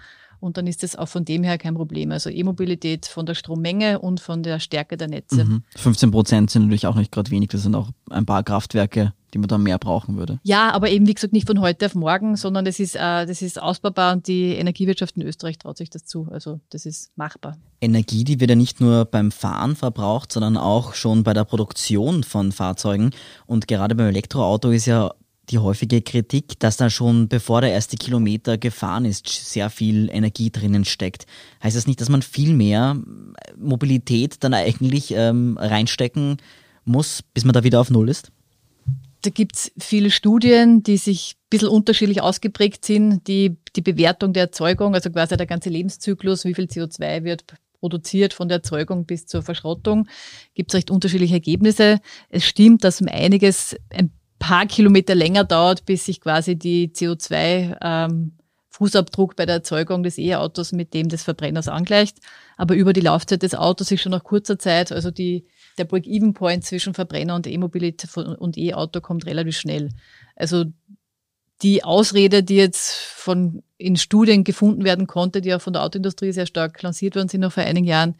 [0.45, 2.12] Und dann ist das auch von dem her kein Problem.
[2.12, 5.43] Also E-Mobilität von der Strommenge und von der Stärke der Netze.
[5.43, 5.63] Mhm.
[5.75, 7.49] 15 Prozent sind natürlich auch nicht gerade wenig.
[7.49, 10.39] Das sind auch ein paar Kraftwerke, die man da mehr brauchen würde.
[10.43, 13.41] Ja, aber eben wie gesagt nicht von heute auf morgen, sondern das ist, äh, das
[13.41, 16.27] ist ausbaubar und die Energiewirtschaft in Österreich traut sich das zu.
[16.29, 17.58] Also das ist machbar.
[17.81, 22.23] Energie, die wird ja nicht nur beim Fahren verbraucht, sondern auch schon bei der Produktion
[22.23, 23.10] von Fahrzeugen.
[23.47, 25.12] Und gerade beim Elektroauto ist ja
[25.49, 30.51] die häufige Kritik, dass da schon bevor der erste Kilometer gefahren ist, sehr viel Energie
[30.51, 31.25] drinnen steckt.
[31.63, 32.97] Heißt das nicht, dass man viel mehr
[33.58, 36.38] Mobilität dann eigentlich ähm, reinstecken
[36.84, 38.31] muss, bis man da wieder auf Null ist?
[39.21, 43.27] Da gibt es viele Studien, die sich ein bisschen unterschiedlich ausgeprägt sind.
[43.27, 47.43] Die, die Bewertung der Erzeugung, also quasi der ganze Lebenszyklus, wie viel CO2 wird
[47.79, 50.08] produziert von der Erzeugung bis zur Verschrottung,
[50.53, 51.99] gibt es recht unterschiedliche Ergebnisse.
[52.29, 54.12] Es stimmt, dass um einiges ein
[54.45, 58.34] paar Kilometer länger dauert, bis sich quasi die CO2 ähm,
[59.36, 62.17] bei der Erzeugung des E-Autos mit dem des Verbrenners angleicht.
[62.58, 65.45] Aber über die Laufzeit des Autos ist schon nach kurzer Zeit, also die,
[65.77, 69.89] der Break-Even-Point zwischen Verbrenner und E-Mobilität und E-Auto kommt relativ schnell.
[70.36, 70.65] Also
[71.63, 76.34] die Ausrede, die jetzt von in Studien gefunden werden konnte, die auch von der Autoindustrie
[76.34, 78.15] sehr stark lanciert worden sind noch vor einigen Jahren,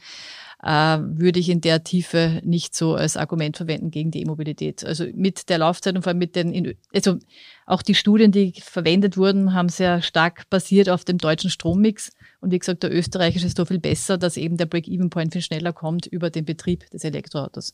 [0.66, 4.84] würde ich in der Tiefe nicht so als Argument verwenden gegen die E-Mobilität.
[4.84, 7.20] Also mit der Laufzeit und vor allem mit den, also
[7.68, 12.12] auch die Studien, die verwendet wurden, haben sehr stark basiert auf dem deutschen Strommix.
[12.42, 15.72] Und wie gesagt, der österreichische ist so viel besser, dass eben der Break-Even-Point viel schneller
[15.72, 17.74] kommt über den Betrieb des Elektroautos.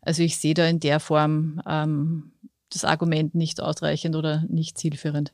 [0.00, 2.32] Also ich sehe da in der Form ähm,
[2.70, 5.32] das Argument nicht ausreichend oder nicht zielführend.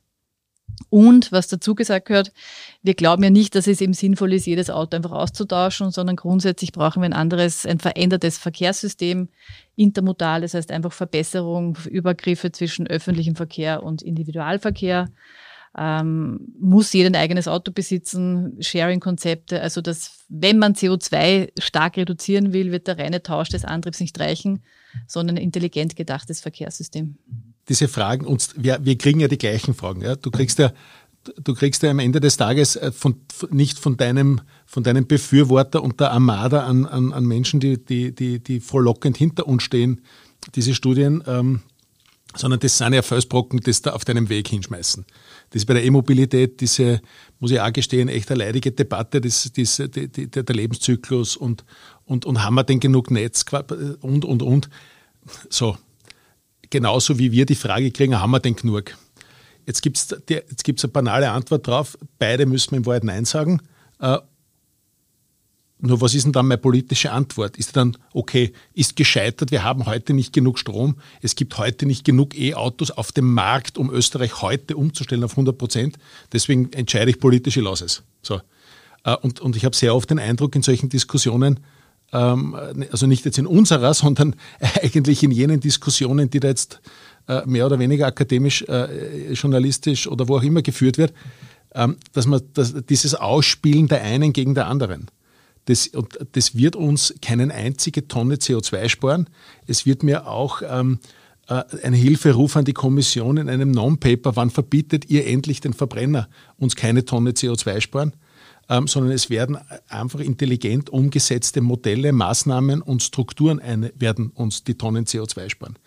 [0.90, 2.32] Und was dazu gesagt gehört,
[2.82, 6.72] wir glauben ja nicht, dass es eben sinnvoll ist, jedes Auto einfach auszutauschen, sondern grundsätzlich
[6.72, 9.28] brauchen wir ein anderes, ein verändertes Verkehrssystem,
[9.76, 15.08] intermodal, das heißt einfach Verbesserung, Übergriffe zwischen öffentlichem Verkehr und Individualverkehr.
[15.78, 22.52] Ähm, muss jeder ein eigenes Auto besitzen, Sharing-Konzepte, also dass, wenn man CO2 stark reduzieren
[22.52, 24.62] will, wird der reine Tausch des Antriebs nicht reichen,
[25.06, 27.16] sondern ein intelligent gedachtes Verkehrssystem
[27.68, 30.02] diese Fragen uns, wir, wir kriegen ja die gleichen Fragen.
[30.02, 30.16] Ja?
[30.16, 30.72] Du kriegst ja,
[31.42, 33.16] du kriegst ja am Ende des Tages äh, von,
[33.50, 38.14] nicht von deinem, von deinem Befürworter und der Armada an, an, an Menschen, die, die,
[38.14, 40.00] die, die frohlockend hinter uns stehen,
[40.54, 41.60] diese Studien, ähm,
[42.34, 45.04] sondern das sind ja Felsbrocken, das da auf deinem Weg hinschmeißen.
[45.50, 47.00] Das ist bei der E-Mobilität diese,
[47.38, 51.64] muss ich auch gestehen, echt eine leidige Debatte, das, das, die, die, der Lebenszyklus und,
[52.06, 53.44] und, und haben wir denn genug Netz
[54.00, 54.70] und, und, und.
[55.50, 55.76] So,
[56.72, 58.96] genauso wie wir die Frage kriegen, haben wir denn genug?
[59.66, 63.60] Jetzt gibt es eine banale Antwort drauf, beide müssen wir im Wahrheit Nein sagen.
[64.00, 64.18] Äh,
[65.84, 67.56] nur was ist denn dann meine politische Antwort?
[67.56, 72.04] Ist dann, okay, ist gescheitert, wir haben heute nicht genug Strom, es gibt heute nicht
[72.04, 75.98] genug E-Autos auf dem Markt, um Österreich heute umzustellen auf 100 Prozent,
[76.32, 78.02] deswegen entscheide ich politisch, ich lasse es.
[78.22, 78.40] So.
[79.04, 81.60] Äh, und, und ich habe sehr oft den Eindruck in solchen Diskussionen,
[82.16, 84.36] also nicht jetzt in unserer, sondern
[84.82, 86.80] eigentlich in jenen Diskussionen, die da jetzt
[87.28, 91.12] äh, mehr oder weniger akademisch, äh, journalistisch oder wo auch immer geführt wird,
[91.74, 95.10] ähm, dass man das, dieses Ausspielen der einen gegen der anderen.
[95.66, 99.28] Das, und das wird uns keinen einzige Tonne CO2 sparen.
[99.66, 100.98] Es wird mir auch ähm,
[101.48, 106.28] äh, ein Hilferuf an die Kommission in einem Non-Paper, wann verbietet ihr endlich den Verbrenner,
[106.56, 108.14] uns keine Tonne CO2 sparen,
[108.72, 109.58] ähm, sondern es werden
[109.88, 115.78] einfach intelligent umgesetzte Modelle, Maßnahmen und Strukturen eine, werden uns die Tonnen CO2 sparen.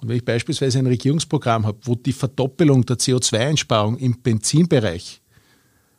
[0.00, 5.22] Und wenn ich beispielsweise ein Regierungsprogramm habe, wo die Verdoppelung der CO2-Einsparung im Benzinbereich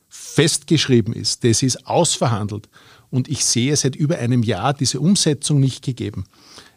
[0.10, 2.68] festgeschrieben ist, das ist ausverhandelt
[3.10, 6.26] und ich sehe seit über einem Jahr diese Umsetzung nicht gegeben,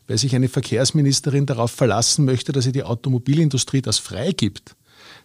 [0.07, 4.77] weil sich eine Verkehrsministerin darauf verlassen möchte, dass sie die Automobilindustrie das freigibt,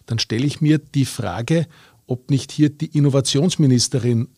[0.06, 1.68] dann stelle ich mir die Frage,
[2.06, 4.28] ob nicht hier die Innovationsministerin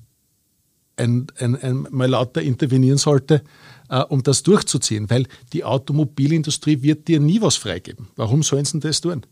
[0.96, 3.42] ein, ein, ein, mal lauter intervenieren sollte,
[3.88, 8.08] äh, um das durchzuziehen, weil die Automobilindustrie wird dir nie was freigeben.
[8.16, 9.22] Warum sollen sie das tun?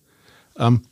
[0.59, 0.83] Ähm,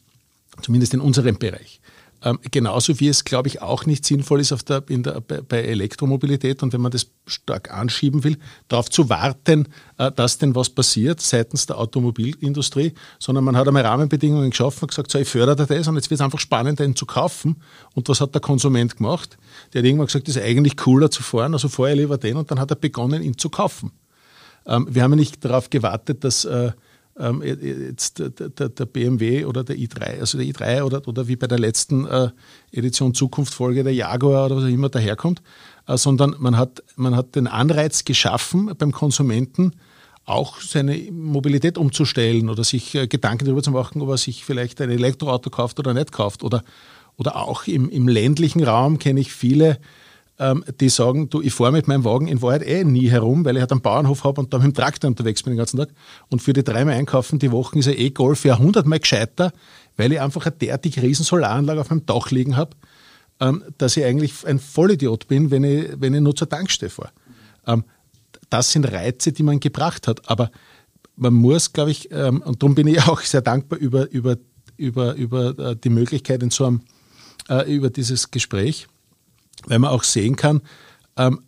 [0.62, 1.81] zumindest in unserem Bereich.
[2.24, 6.62] Ähm, genauso wie es, glaube ich, auch nicht sinnvoll ist auf der, der, bei Elektromobilität
[6.62, 11.20] und wenn man das stark anschieben will, darauf zu warten, äh, dass denn was passiert
[11.20, 15.88] seitens der Automobilindustrie, sondern man hat einmal Rahmenbedingungen geschaffen und gesagt, so, ich fördere das
[15.88, 17.56] und jetzt wird es einfach spannend, den zu kaufen.
[17.94, 19.37] Und was hat der Konsument gemacht?
[19.72, 22.50] Der hat irgendwann gesagt, das ist eigentlich cooler zu fahren, also vorher lieber den und
[22.52, 23.90] dann hat er begonnen, ihn zu kaufen.
[24.64, 26.70] Ähm, wir haben ja nicht darauf gewartet, dass äh,
[27.18, 31.46] ähm, jetzt der, der, BMW oder der i3, also der i3 oder, oder wie bei
[31.46, 32.31] der letzten äh,
[32.72, 35.42] Edition Zukunft-Folge der Jaguar oder was auch immer daherkommt,
[35.87, 39.72] äh, sondern man hat, man hat den Anreiz geschaffen beim Konsumenten,
[40.25, 44.81] auch seine Mobilität umzustellen oder sich äh, Gedanken darüber zu machen, ob er sich vielleicht
[44.81, 46.44] ein Elektroauto kauft oder nicht kauft.
[46.44, 46.62] Oder,
[47.16, 49.79] oder auch im, im ländlichen Raum kenne ich viele,
[50.81, 53.61] die sagen, du, ich fahre mit meinem Wagen in Wahrheit eh nie herum, weil ich
[53.61, 55.90] halt einen Bauernhof habe und da mit dem Traktor unterwegs bin den ganzen Tag.
[56.31, 59.53] Und für die dreimal einkaufen die Wochen ist ja eh Golf ja hundertmal gescheiter,
[59.97, 62.77] weil ich einfach eine derartig riesen Solaranlage auf meinem Dach liegen habe,
[63.40, 67.11] ähm, dass ich eigentlich ein Vollidiot bin, wenn ich, wenn ich nur zur Tankstelle fahre.
[67.66, 67.85] Ähm,
[68.51, 70.29] das sind Reize, die man gebracht hat.
[70.29, 70.51] Aber
[71.14, 74.37] man muss, glaube ich, und darum bin ich auch sehr dankbar über, über,
[74.77, 76.81] über, über äh, die Möglichkeit in so einem,
[77.49, 78.88] äh, über dieses Gespräch,
[79.66, 80.62] weil man auch sehen kann,
[81.16, 81.40] ähm,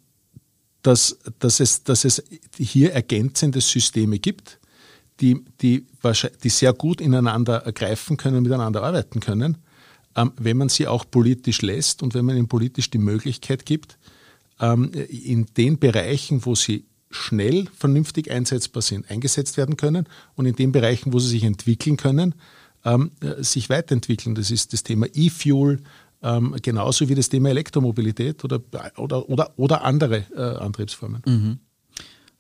[0.83, 2.23] dass, dass, es, dass es
[2.57, 4.59] hier ergänzende Systeme gibt,
[5.21, 5.87] die, die,
[6.43, 9.59] die sehr gut ineinander greifen können, miteinander arbeiten können,
[10.17, 13.99] ähm, wenn man sie auch politisch lässt und wenn man ihnen politisch die Möglichkeit gibt,
[14.61, 20.57] ähm, in den Bereichen, wo sie schnell vernünftig einsetzbar sind, eingesetzt werden können und in
[20.57, 22.35] den Bereichen, wo sie sich entwickeln können,
[22.83, 22.99] äh,
[23.39, 24.35] sich weiterentwickeln.
[24.35, 25.81] Das ist das Thema E-Fuel,
[26.25, 28.61] ähm, genauso wie das Thema Elektromobilität oder,
[28.97, 31.23] oder, oder, oder andere äh, Antriebsformen.
[31.27, 31.59] Mhm.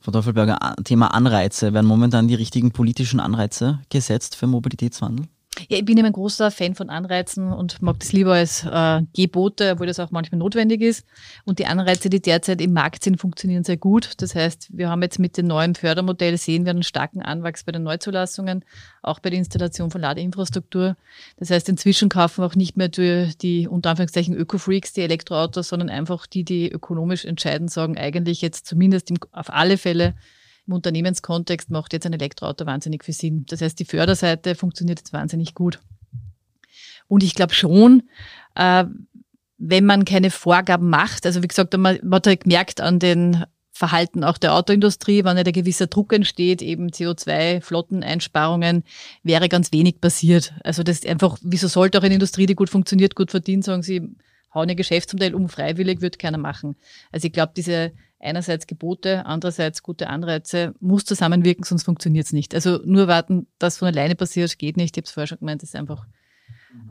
[0.00, 1.72] Frau Teufelberger, Thema Anreize.
[1.72, 5.26] Werden momentan die richtigen politischen Anreize gesetzt für Mobilitätswandel?
[5.68, 9.02] Ja, ich bin eben ein großer Fan von Anreizen und mag das lieber als äh,
[9.14, 11.06] Gebote, obwohl das auch manchmal notwendig ist.
[11.44, 14.12] Und die Anreize, die derzeit im Markt sind, funktionieren sehr gut.
[14.18, 17.72] Das heißt, wir haben jetzt mit dem neuen Fördermodell sehen wir einen starken Anwachs bei
[17.72, 18.64] den Neuzulassungen,
[19.02, 20.96] auch bei der Installation von Ladeinfrastruktur.
[21.36, 25.88] Das heißt, inzwischen kaufen auch nicht mehr die, die unter Anführungszeichen Öko-Freaks die Elektroautos, sondern
[25.88, 30.14] einfach die, die ökonomisch entscheiden, sagen eigentlich jetzt zumindest im, auf alle Fälle
[30.66, 33.44] im Unternehmenskontext macht jetzt ein Elektroauto wahnsinnig viel Sinn.
[33.48, 35.78] Das heißt, die Förderseite funktioniert jetzt wahnsinnig gut.
[37.06, 38.04] Und ich glaube schon,
[38.54, 38.84] äh,
[39.58, 43.44] wenn man keine Vorgaben macht, also wie gesagt, man, man hat halt gemerkt an den
[43.72, 48.84] Verhalten auch der Autoindustrie, wenn nicht ein gewisser Druck entsteht, eben CO2-Flotteneinsparungen,
[49.24, 50.54] wäre ganz wenig passiert.
[50.62, 53.82] Also das ist einfach, wieso sollte auch eine Industrie, die gut funktioniert, gut verdient, sagen
[53.82, 54.14] sie,
[54.54, 56.76] hauen ihr Geschäftsmodell um, freiwillig wird keiner machen.
[57.12, 62.54] Also ich glaube, diese einerseits Gebote, andererseits gute Anreize, muss zusammenwirken, sonst funktioniert es nicht.
[62.54, 64.96] Also nur warten, dass von alleine passiert, geht nicht.
[64.96, 66.06] Ich habe es vorher schon gemeint, das ist einfach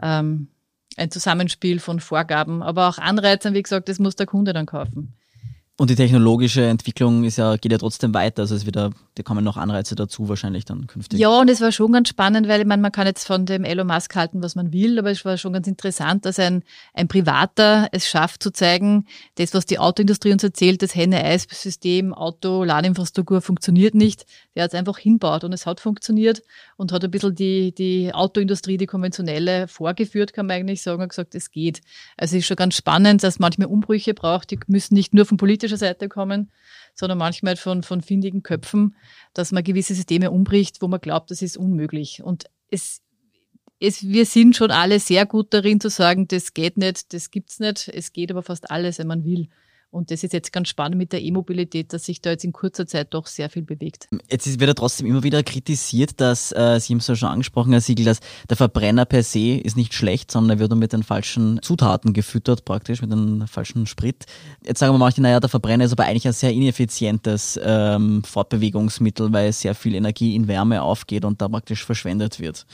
[0.01, 0.49] ähm,
[0.95, 5.13] ein Zusammenspiel von Vorgaben, aber auch Anreizen, wie gesagt, das muss der Kunde dann kaufen.
[5.75, 8.43] Und die technologische Entwicklung ist ja, geht ja trotzdem weiter.
[8.43, 8.91] Also es wird da,
[9.23, 11.19] kommen noch Anreize dazu wahrscheinlich dann künftig.
[11.19, 13.63] Ja, und es war schon ganz spannend, weil ich meine, man kann jetzt von dem
[13.63, 16.61] Elon Musk halten, was man will, aber es war schon ganz interessant, dass ein,
[16.93, 22.63] ein Privater es schafft zu zeigen, das, was die Autoindustrie uns erzählt, das Henne-Eis-System, Auto,
[22.63, 24.27] Ladeinfrastruktur funktioniert nicht.
[24.55, 26.43] Der hat es einfach hinbaut und es hat funktioniert
[26.77, 31.09] und hat ein bisschen die, die Autoindustrie, die konventionelle, vorgeführt, kann man eigentlich sagen, und
[31.09, 31.81] gesagt, es geht.
[32.15, 35.25] Also es ist schon ganz spannend, dass es manchmal Umbrüche braucht, die müssen nicht nur
[35.25, 36.51] vom politischen politischer Seite kommen,
[36.93, 38.95] sondern manchmal von, von findigen Köpfen,
[39.33, 42.21] dass man gewisse Systeme umbricht, wo man glaubt, das ist unmöglich.
[42.21, 43.01] Und es,
[43.79, 47.59] es, wir sind schon alle sehr gut darin zu sagen, das geht nicht, das gibt's
[47.59, 47.87] nicht.
[47.87, 49.47] Es geht aber fast alles, wenn man will.
[49.93, 52.87] Und das ist jetzt ganz spannend mit der E-Mobilität, dass sich da jetzt in kurzer
[52.87, 54.07] Zeit doch sehr viel bewegt.
[54.27, 57.73] Jetzt wird ja trotzdem immer wieder kritisiert, dass, äh, Sie haben es ja schon angesprochen,
[57.73, 61.03] Herr Siegel, dass der Verbrenner per se ist nicht schlecht, sondern er wird mit den
[61.03, 64.25] falschen Zutaten gefüttert, praktisch mit dem falschen Sprit.
[64.65, 69.31] Jetzt sagen wir mal, naja, der Verbrenner ist aber eigentlich ein sehr ineffizientes ähm, Fortbewegungsmittel,
[69.31, 72.65] weil sehr viel Energie in Wärme aufgeht und da praktisch verschwendet wird.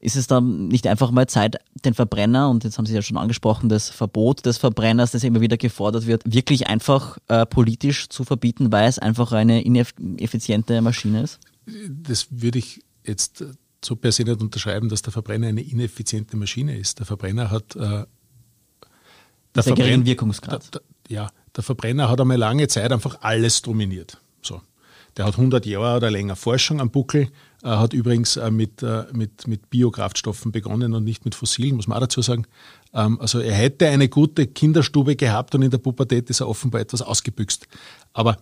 [0.00, 3.16] Ist es dann nicht einfach mal Zeit, den Verbrenner, und jetzt haben Sie ja schon
[3.16, 8.24] angesprochen, das Verbot des Verbrenners, das immer wieder gefordert wird, wirklich einfach äh, politisch zu
[8.24, 11.40] verbieten, weil es einfach eine ineffiziente Maschine ist?
[11.88, 13.44] Das würde ich jetzt
[13.84, 16.98] so per se nicht unterschreiben, dass der Verbrenner eine ineffiziente Maschine ist.
[16.98, 18.04] Der Verbrenner hat äh,
[19.54, 20.74] der Verbrenner, Wirkungsgrad.
[20.74, 24.18] Der, der, ja, der Verbrenner hat einmal lange Zeit einfach alles dominiert.
[24.42, 24.60] So.
[25.16, 27.28] Der hat 100 Jahre oder länger Forschung am Buckel, äh,
[27.64, 31.96] hat übrigens äh, mit, äh, mit, mit Biokraftstoffen begonnen und nicht mit fossilen, muss man
[31.96, 32.46] auch dazu sagen.
[32.94, 36.80] Ähm, also er hätte eine gute Kinderstube gehabt und in der Pubertät ist er offenbar
[36.80, 37.66] etwas ausgebüxt.
[38.12, 38.36] Aber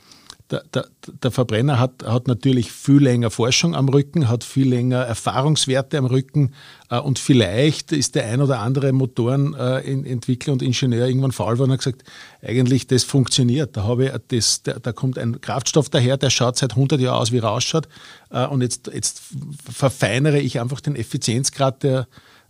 [0.50, 0.86] der, der,
[1.22, 6.06] der, Verbrenner hat, hat natürlich viel länger Forschung am Rücken, hat viel länger Erfahrungswerte am
[6.06, 6.54] Rücken
[6.88, 11.70] äh, und vielleicht ist der ein oder andere Motorenentwickler äh, und Ingenieur irgendwann faul geworden
[11.70, 12.04] und hat gesagt,
[12.42, 13.76] eigentlich das funktioniert.
[13.76, 17.20] Da, habe ich das, da, da kommt ein Kraftstoff daher, der schaut seit 100 Jahren
[17.20, 17.88] aus, wie er ausschaut
[18.30, 19.22] äh, und jetzt, jetzt
[19.68, 22.06] verfeinere ich einfach den Effizienzgrad der,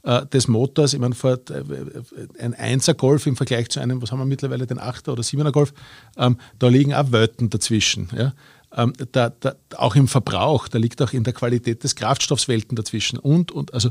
[0.06, 0.94] äh, des Motors.
[0.94, 4.78] Ich meine, äh, ein 1er Golf im Vergleich zu einem, was haben wir mittlerweile, den
[4.78, 5.74] 8er oder 7er Golf,
[6.16, 8.08] ähm, da liegen auch Welten dazwischen.
[8.16, 8.32] Ja?
[8.72, 12.76] Ähm, da, da, auch im Verbrauch, da liegt auch in der Qualität des Kraftstoffs Welten
[12.76, 13.18] dazwischen.
[13.18, 13.90] Und, und also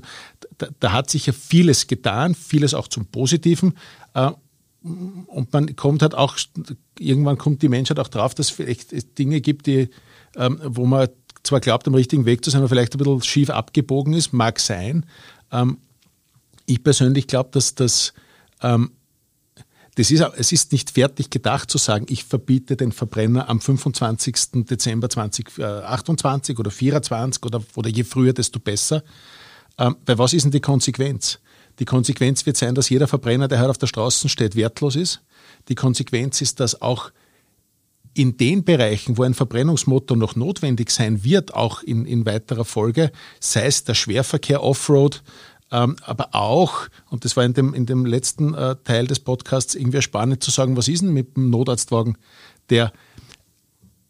[0.58, 3.74] da, da hat sich ja vieles getan, vieles auch zum Positiven.
[4.14, 4.32] Äh,
[4.82, 6.38] und man kommt halt auch,
[6.98, 9.90] irgendwann kommt die Menschheit auch drauf, dass es vielleicht Dinge gibt, die,
[10.38, 11.10] ähm, wo man
[11.44, 14.60] zwar glaubt, am richtigen Weg zu sein, aber vielleicht ein bisschen schief abgebogen ist, mag
[14.60, 15.06] sein.
[15.52, 15.78] Ähm,
[16.66, 18.14] ich persönlich glaube, dass das,
[18.62, 18.92] ähm,
[19.96, 24.66] das ist, es ist nicht fertig gedacht zu sagen, ich verbiete den Verbrenner am 25.
[24.66, 29.04] Dezember 2028 oder 2024 oder, oder je früher, desto besser.
[29.78, 31.40] Ähm, weil was ist denn die Konsequenz?
[31.80, 35.22] Die Konsequenz wird sein, dass jeder Verbrenner, der heute auf der Straße steht, wertlos ist.
[35.68, 37.12] Die Konsequenz ist, dass auch
[38.14, 43.12] in den Bereichen, wo ein Verbrennungsmotor noch notwendig sein wird, auch in, in weiterer Folge,
[43.42, 45.22] sei es der Schwerverkehr Offroad,
[45.70, 50.02] aber auch, und das war in dem, in dem letzten äh, Teil des Podcasts irgendwie
[50.02, 52.18] spannend zu sagen, was ist denn mit dem Notarztwagen,
[52.70, 52.94] der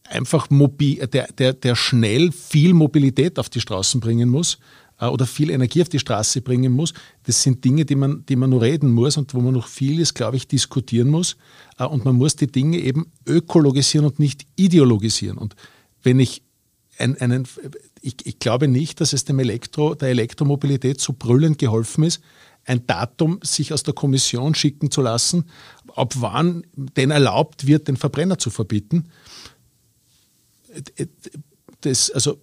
[0.03, 4.59] einfach mobil, der, der, der schnell viel Mobilität auf die Straßen bringen muss
[4.99, 6.93] äh, oder viel Energie auf die Straße bringen muss.
[7.23, 10.13] Das sind Dinge, die man, die man nur reden muss und wo man noch vieles,
[10.13, 11.37] glaube ich, diskutieren muss.
[11.77, 15.37] Äh, und man muss die Dinge eben ökologisieren und nicht ideologisieren.
[15.37, 15.55] Und
[16.03, 16.43] wenn ich
[16.97, 17.47] einen, einen
[18.05, 22.21] ich, ich glaube nicht, dass es dem Elektro, der Elektromobilität so brüllend geholfen ist,
[22.65, 25.45] ein Datum sich aus der Kommission schicken zu lassen,
[25.95, 29.09] ab wann denn erlaubt wird, den Verbrenner zu verbieten.
[31.81, 32.37] Das, also,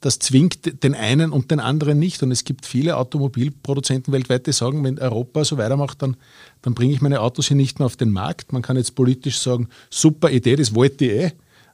[0.00, 2.22] das zwingt den einen und den anderen nicht.
[2.22, 6.16] Und es gibt viele Automobilproduzenten weltweit, die sagen, wenn Europa so weitermacht, dann,
[6.62, 8.52] dann bringe ich meine Autos hier nicht mehr auf den Markt.
[8.52, 11.32] Man kann jetzt politisch sagen, super Idee, das wollte ich eh.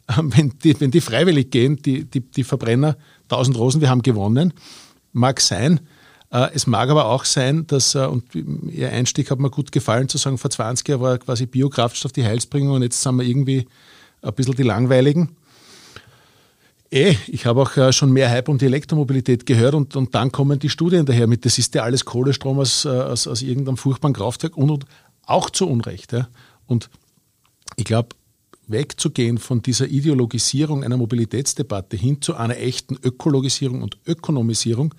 [0.17, 4.53] wenn die, wenn die freiwillig gehen, die, die, die Verbrenner, 1000 Rosen, wir haben gewonnen,
[5.13, 5.81] mag sein.
[6.31, 10.09] Äh, es mag aber auch sein, dass, äh, und Ihr Einstieg hat mir gut gefallen,
[10.09, 13.67] zu sagen, vor 20 Jahren war quasi Biokraftstoff die Heilsbringer und jetzt sind wir irgendwie
[14.23, 15.37] ein bisschen die Langweiligen.
[16.91, 20.31] Eh, ich habe auch äh, schon mehr Hype um die Elektromobilität gehört und, und dann
[20.31, 24.15] kommen die Studien daher mit, das ist ja alles Kohlestrom aus, aus, aus irgendeinem furchtbaren
[24.15, 24.87] Kraftwerk und, und
[25.25, 26.13] auch zu Unrecht.
[26.13, 26.29] Ja.
[26.67, 26.89] Und
[27.75, 28.11] ich glaube,
[28.67, 34.95] wegzugehen von dieser Ideologisierung einer Mobilitätsdebatte hin zu einer echten Ökologisierung und Ökonomisierung,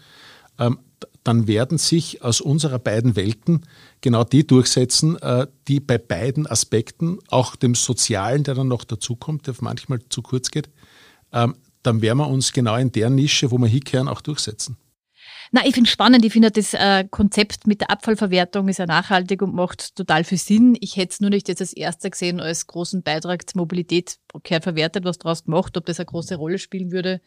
[0.60, 0.80] ähm,
[1.24, 3.64] dann werden sich aus unserer beiden Welten
[4.00, 9.48] genau die durchsetzen, äh, die bei beiden Aspekten, auch dem Sozialen, der dann noch dazukommt,
[9.48, 10.70] der manchmal zu kurz geht,
[11.34, 14.78] ähm, dann werden wir uns genau in der Nische, wo wir hinkehren, auch durchsetzen.
[15.52, 16.26] Na, ich finde spannend.
[16.26, 20.38] Ich finde das äh, Konzept mit der Abfallverwertung ist ja nachhaltig und macht total viel
[20.38, 20.78] Sinn.
[20.82, 24.64] Ich hätte es nur nicht jetzt als erster gesehen als großen Beitrag zur Mobilität gehört
[24.64, 25.78] verwertet, was daraus gemacht.
[25.78, 27.22] Ob das eine große Rolle spielen würde,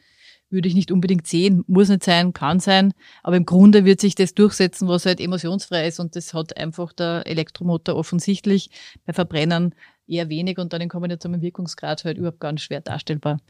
[0.51, 1.65] würde ich nicht unbedingt sehen.
[1.67, 2.93] Muss nicht sein, kann sein.
[3.23, 6.01] Aber im Grunde wird sich das durchsetzen, was halt emotionsfrei ist.
[6.01, 8.71] Und das hat einfach der Elektromotor offensichtlich
[9.07, 9.75] bei Verbrennern
[10.07, 13.41] eher wenig und dann in Kombination mit Wirkungsgrad halt überhaupt ganz schwer darstellbar.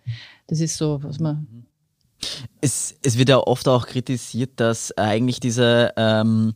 [0.46, 1.69] Das ist so, was man mhm.
[2.60, 6.54] Es, es wird ja oft auch kritisiert, dass eigentlich diese, ähm,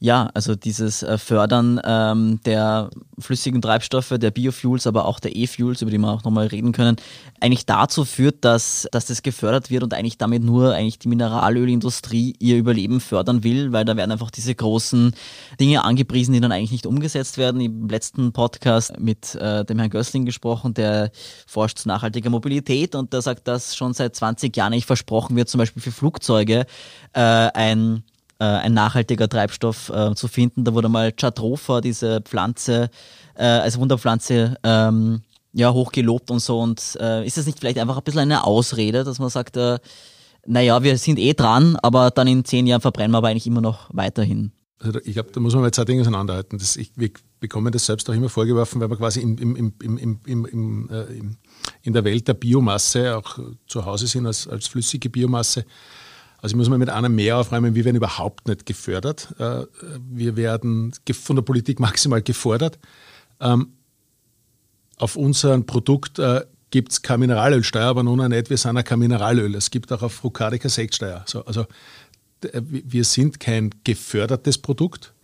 [0.00, 5.82] Ja, also dieses äh, Fördern ähm, der flüssigen Treibstoffe, der Biofuels, aber auch der E-Fuels,
[5.82, 6.94] über die wir auch nochmal reden können,
[7.40, 12.36] eigentlich dazu führt, dass, dass das gefördert wird und eigentlich damit nur eigentlich die Mineralölindustrie
[12.38, 15.16] ihr Überleben fördern will, weil da werden einfach diese großen
[15.58, 17.60] Dinge angepriesen, die dann eigentlich nicht umgesetzt werden.
[17.60, 21.10] Im letzten Podcast mit äh, dem Herrn Gößling gesprochen, der
[21.48, 25.48] forscht zu nachhaltiger Mobilität und der sagt, dass schon seit 20 Jahren nicht versprochen wird,
[25.48, 26.66] zum Beispiel für Flugzeuge
[27.14, 28.04] äh, ein
[28.38, 30.64] äh, ein nachhaltiger Treibstoff äh, zu finden.
[30.64, 32.90] Da wurde mal Jatropha, diese Pflanze,
[33.34, 35.22] äh, als Wunderpflanze, ähm,
[35.52, 36.60] ja, hochgelobt und so.
[36.60, 39.78] Und äh, ist das nicht vielleicht einfach ein bisschen eine Ausrede, dass man sagt, äh,
[40.46, 43.60] naja, wir sind eh dran, aber dann in zehn Jahren verbrennen wir aber eigentlich immer
[43.60, 44.52] noch weiterhin?
[44.80, 46.58] Also ich glaube, da muss man mal zwei Dinge auseinanderhalten.
[46.58, 47.10] Das, ich, wir
[47.40, 51.04] bekommen das selbst auch immer vorgeworfen, weil wir quasi im, im, im, äh,
[51.82, 55.64] in der Welt der Biomasse auch zu Hause sind als, als flüssige Biomasse.
[56.40, 59.34] Also muss mal mit einem mehr aufräumen, wir werden überhaupt nicht gefördert.
[59.38, 59.64] Äh,
[60.08, 62.78] wir werden von der Politik maximal gefordert.
[63.40, 63.72] Ähm,
[64.96, 68.84] auf unserem Produkt äh, gibt es keine Mineralölsteuer, aber nun auch nicht, wir sind auch
[68.84, 69.54] kein Mineralöl.
[69.54, 71.24] Es gibt auch auf Frucade keine Sektsteuer.
[71.46, 71.62] also
[72.42, 75.14] äh, wir sind kein gefördertes Produkt,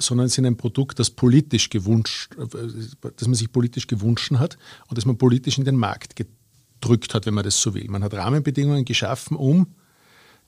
[0.00, 4.58] sondern sind ein Produkt, das politisch gewünscht, das man sich politisch gewünscht hat
[4.88, 7.86] und das man politisch in den Markt gedrückt hat, wenn man das so will.
[7.88, 9.68] Man hat Rahmenbedingungen geschaffen, um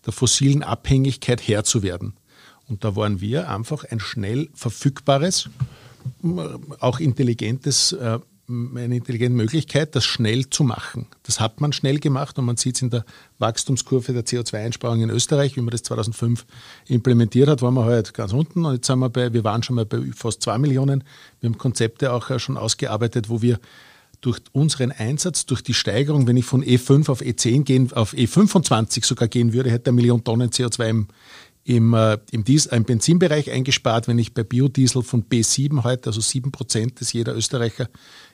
[0.07, 2.15] der fossilen Abhängigkeit Herr zu werden.
[2.69, 5.51] Und da waren wir einfach ein schnell verfügbares,
[6.79, 11.07] auch intelligentes, äh, eine intelligente Möglichkeit, das schnell zu machen.
[11.25, 13.05] Das hat man schnell gemacht und man sieht es in der
[13.39, 16.47] Wachstumskurve der CO2-Einsparung in Österreich, wie man das 2005
[16.87, 19.77] implementiert hat, waren wir halt ganz unten und jetzt sind wir bei, wir waren schon
[19.77, 21.05] mal bei fast zwei Millionen.
[21.41, 23.61] Wir haben Konzepte auch schon ausgearbeitet, wo wir
[24.21, 29.05] durch unseren Einsatz, durch die Steigerung, wenn ich von E5 auf E10 gehen, auf E25
[29.05, 31.09] sogar gehen würde, hätte eine Million Tonnen CO2 im,
[31.71, 34.09] im, äh, im, Diesel, im Benzinbereich eingespart.
[34.09, 37.89] Wenn ich bei Biodiesel von B7 heute, also 7 Prozent, das jeder Österreicher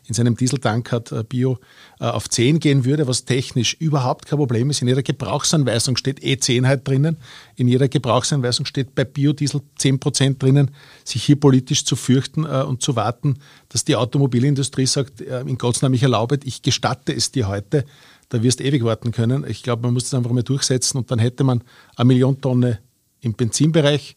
[0.07, 1.59] in seinem Dieseltank hat, äh, Bio,
[2.01, 4.81] äh, auf 10 gehen würde, was technisch überhaupt kein Problem ist.
[4.81, 7.19] In jeder Gebrauchsanweisung steht E10 halt drinnen.
[7.57, 10.71] In jeder Gebrauchsanweisung steht bei Biodiesel 10 Prozent drinnen.
[11.05, 13.35] Sich hier politisch zu fürchten und zu warten,
[13.69, 17.85] dass die Automobilindustrie sagt, in Gottes Namen, ich erlaube, ich gestatte es dir heute,
[18.29, 19.45] da wirst du ewig warten können.
[19.47, 21.63] Ich glaube, man muss das einfach mal durchsetzen und dann hätte man
[21.97, 22.79] eine Million Tonnen
[23.21, 24.17] im Benzinbereich.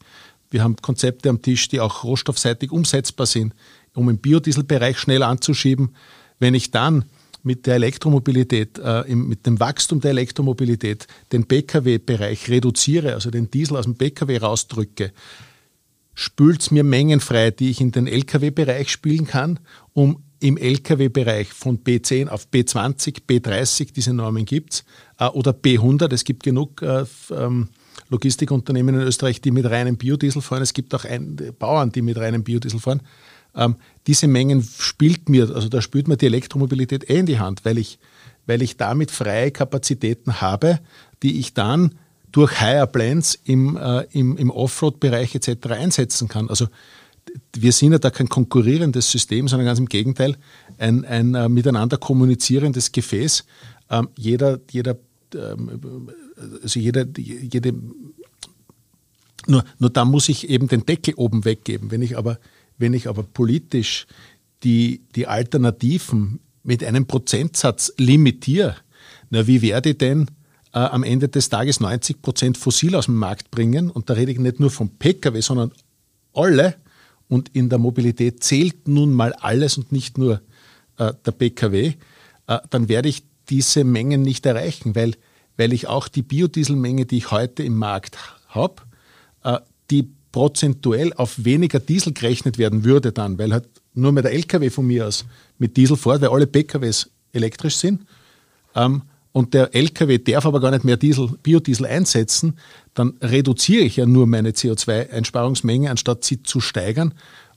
[0.52, 3.54] Wir haben Konzepte am Tisch, die auch rohstoffseitig umsetzbar sind,
[3.94, 5.96] um im Biodieselbereich schnell anzuschieben.
[6.40, 7.06] Wenn ich dann
[7.44, 13.50] mit der Elektromobilität, äh, im, mit dem Wachstum der Elektromobilität den Pkw-Bereich reduziere, also den
[13.50, 15.12] Diesel aus dem Pkw rausdrücke,
[16.14, 19.60] spült es mir Mengen frei, die ich in den Lkw-Bereich spielen kann,
[19.94, 24.84] um im Lkw-Bereich von B10 auf B20, B30, diese Normen gibt es,
[25.18, 27.70] äh, oder B100, es gibt genug äh, ähm,
[28.10, 30.62] Logistikunternehmen in Österreich, die mit reinem Biodiesel fahren.
[30.62, 33.02] Es gibt auch ein, Bauern, die mit reinem Biodiesel fahren.
[33.56, 33.76] Ähm,
[34.08, 37.78] diese Mengen spielt mir, also da spielt mir die Elektromobilität eh in die Hand, weil
[37.78, 38.00] ich,
[38.46, 40.80] weil ich damit freie Kapazitäten habe,
[41.24, 41.96] die ich dann
[42.32, 45.72] durch Higher Plans im, äh, im, im Offroad-Bereich etc.
[45.72, 46.50] einsetzen kann.
[46.50, 46.68] Also
[47.56, 50.36] wir sind ja da kein konkurrierendes System, sondern ganz im Gegenteil
[50.78, 53.46] ein, ein äh, miteinander kommunizierendes Gefäß.
[53.90, 54.98] Ähm, jeder, jeder
[55.36, 56.10] ähm,
[56.62, 57.74] also jeder, jede,
[59.48, 61.92] nur, nur da muss ich eben den Deckel oben weggeben.
[61.92, 62.40] Wenn ich aber,
[62.78, 64.08] wenn ich aber politisch
[64.64, 68.76] die, die Alternativen mit einem Prozentsatz limitiere,
[69.30, 70.28] na, wie werde ich denn
[70.74, 73.90] äh, am Ende des Tages 90 Prozent fossil aus dem Markt bringen?
[73.90, 75.72] Und da rede ich nicht nur vom Pkw, sondern
[76.34, 76.76] alle.
[77.28, 80.42] Und in der Mobilität zählt nun mal alles und nicht nur
[80.98, 81.94] äh, der Pkw.
[82.48, 85.16] Äh, dann werde ich diese Mengen nicht erreichen, weil
[85.60, 88.76] weil ich auch die Biodieselmenge, die ich heute im Markt habe,
[89.44, 89.60] äh,
[89.92, 94.70] die prozentuell auf weniger Diesel gerechnet werden würde dann, weil halt nur mehr der LKW
[94.70, 95.26] von mir aus
[95.58, 98.06] mit Diesel fährt, weil alle PKWs elektrisch sind.
[98.74, 99.02] Ähm,
[99.34, 102.58] und der LKW darf aber gar nicht mehr Diesel, Biodiesel einsetzen,
[102.94, 107.14] dann reduziere ich ja nur meine CO2-Einsparungsmenge, anstatt sie zu steigern.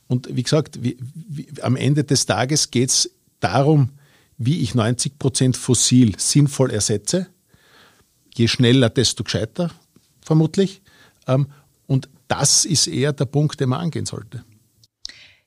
[0.09, 3.91] Und wie gesagt, wie, wie, am Ende des Tages geht es darum,
[4.39, 7.29] wie ich 90 Prozent fossil sinnvoll ersetze
[8.37, 9.71] je schneller, desto gescheiter,
[10.21, 10.83] vermutlich.
[11.27, 11.47] Ähm,
[11.87, 14.45] und das ist eher der Punkt, den man angehen sollte.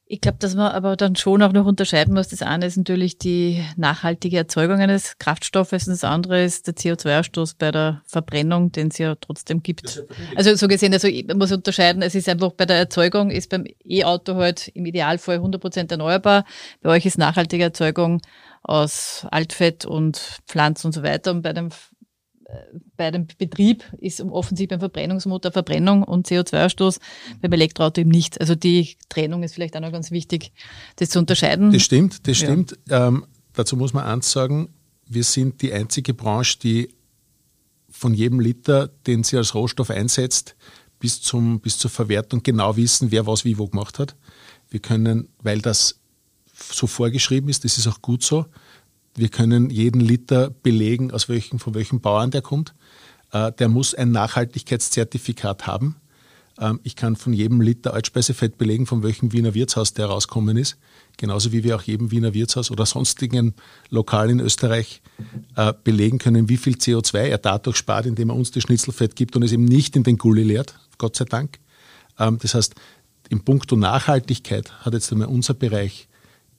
[0.07, 2.27] Ich glaube, dass man aber dann schon auch noch unterscheiden muss.
[2.27, 7.55] Das eine ist natürlich die nachhaltige Erzeugung eines Kraftstoffes und das andere ist der CO2-Ausstoß
[7.57, 10.05] bei der Verbrennung, den es ja trotzdem gibt.
[10.35, 13.65] Also so gesehen, also man muss unterscheiden, es ist einfach bei der Erzeugung ist beim
[13.83, 16.45] E-Auto halt im Idealfall 100 Prozent erneuerbar.
[16.83, 18.21] Bei euch ist nachhaltige Erzeugung
[18.61, 21.69] aus Altfett und Pflanzen und so weiter und bei dem
[22.95, 26.99] bei dem Betrieb ist offensichtlich beim Verbrennungsmotor Verbrennung und CO2-Ausstoß,
[27.41, 28.39] beim Elektroauto eben nicht.
[28.39, 30.51] Also die Trennung ist vielleicht auch noch ganz wichtig,
[30.97, 31.71] das zu unterscheiden.
[31.71, 32.47] Das stimmt, das ja.
[32.47, 32.77] stimmt.
[32.89, 34.69] Ähm, dazu muss man eins sagen,
[35.07, 36.89] wir sind die einzige Branche, die
[37.89, 40.55] von jedem Liter, den sie als Rohstoff einsetzt,
[40.99, 44.15] bis, zum, bis zur Verwertung genau wissen, wer was wie wo gemacht hat.
[44.69, 45.99] Wir können, weil das
[46.53, 48.45] so vorgeschrieben ist, das ist auch gut so,
[49.15, 52.73] wir können jeden Liter belegen, aus welchem, von welchem Bauern der kommt.
[53.31, 55.95] Äh, der muss ein Nachhaltigkeitszertifikat haben.
[56.59, 60.77] Ähm, ich kann von jedem Liter Altspeisefett belegen, von welchem Wiener Wirtshaus der rauskommen ist.
[61.17, 63.53] Genauso wie wir auch jedem Wiener Wirtshaus oder sonstigen
[63.89, 65.01] Lokal in Österreich
[65.55, 69.35] äh, belegen können, wie viel CO2 er dadurch spart, indem er uns das Schnitzelfett gibt
[69.35, 71.59] und es eben nicht in den Gully leert, Gott sei Dank.
[72.19, 72.75] Ähm, das heißt,
[73.29, 76.07] im Punkto Nachhaltigkeit hat jetzt einmal unser Bereich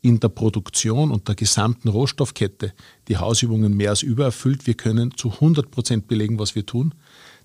[0.03, 2.73] in der Produktion und der gesamten Rohstoffkette
[3.09, 4.67] die Hausübungen mehr als übererfüllt.
[4.67, 6.95] Wir können zu 100 Prozent belegen, was wir tun.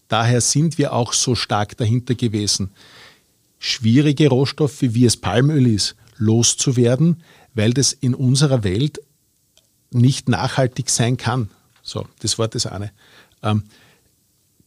[0.08, 2.72] Daher sind wir auch so stark dahinter gewesen,
[3.60, 7.24] schwierige Rohstoffe, wie es Palmöl ist, loszuwerden,
[7.54, 9.02] weil das in unserer Welt
[9.92, 11.50] nicht nachhaltig sein kann.
[11.82, 12.92] So, das war das eine.
[13.44, 13.64] Ähm,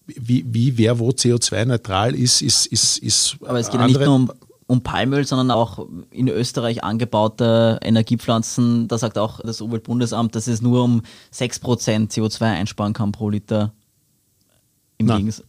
[0.06, 3.36] wie, wie wer wo CO2-neutral ist, ist, ist, ist.
[3.40, 4.32] Aber es geht ja nicht nur um
[4.66, 8.88] um Palmöl, sondern auch in Österreich angebaute Energiepflanzen.
[8.88, 11.02] Da sagt auch das Umweltbundesamt, dass es nur um
[11.32, 13.72] 6% CO2 einsparen kann pro Liter.
[14.98, 15.18] Im Nein.
[15.18, 15.46] Gegensatz.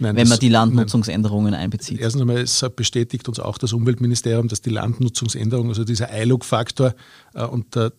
[0.00, 1.64] Nein, wenn man die Landnutzungsänderungen nein.
[1.64, 2.00] einbezieht.
[2.00, 6.94] Erstens einmal es bestätigt uns auch das Umweltministerium, dass die Landnutzungsänderung, also dieser ILUG-Faktor,
[7.34, 7.90] äh, und äh,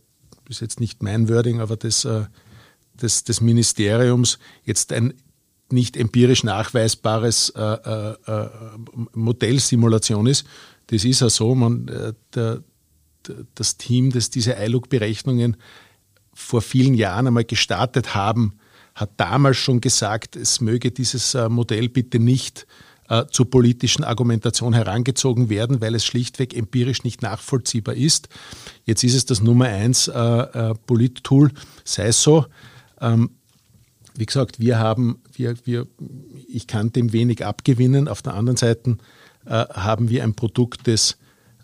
[0.45, 2.25] das ist jetzt nicht mein Wording, aber das, äh,
[2.99, 5.13] des, des Ministeriums jetzt ein
[5.71, 8.49] nicht empirisch nachweisbares äh, äh, äh,
[9.13, 10.45] Modellsimulation ist.
[10.87, 12.63] Das ist ja so, man, äh, der,
[13.55, 15.57] das Team, das diese ILUC-Berechnungen
[16.33, 18.53] vor vielen Jahren einmal gestartet haben,
[18.95, 22.67] hat damals schon gesagt, es möge dieses äh, Modell bitte nicht
[23.09, 28.29] äh, zur politischen Argumentation herangezogen werden, weil es schlichtweg empirisch nicht nachvollziehbar ist.
[28.85, 31.51] Jetzt ist es das Nummer eins äh, Polit-Tool,
[31.83, 32.45] sei so.
[32.99, 33.31] Ähm,
[34.15, 35.87] wie gesagt, wir haben, wir, wir,
[36.47, 38.07] ich kann dem wenig abgewinnen.
[38.07, 38.97] Auf der anderen Seite
[39.45, 41.17] äh, haben wir ein Produkt, das,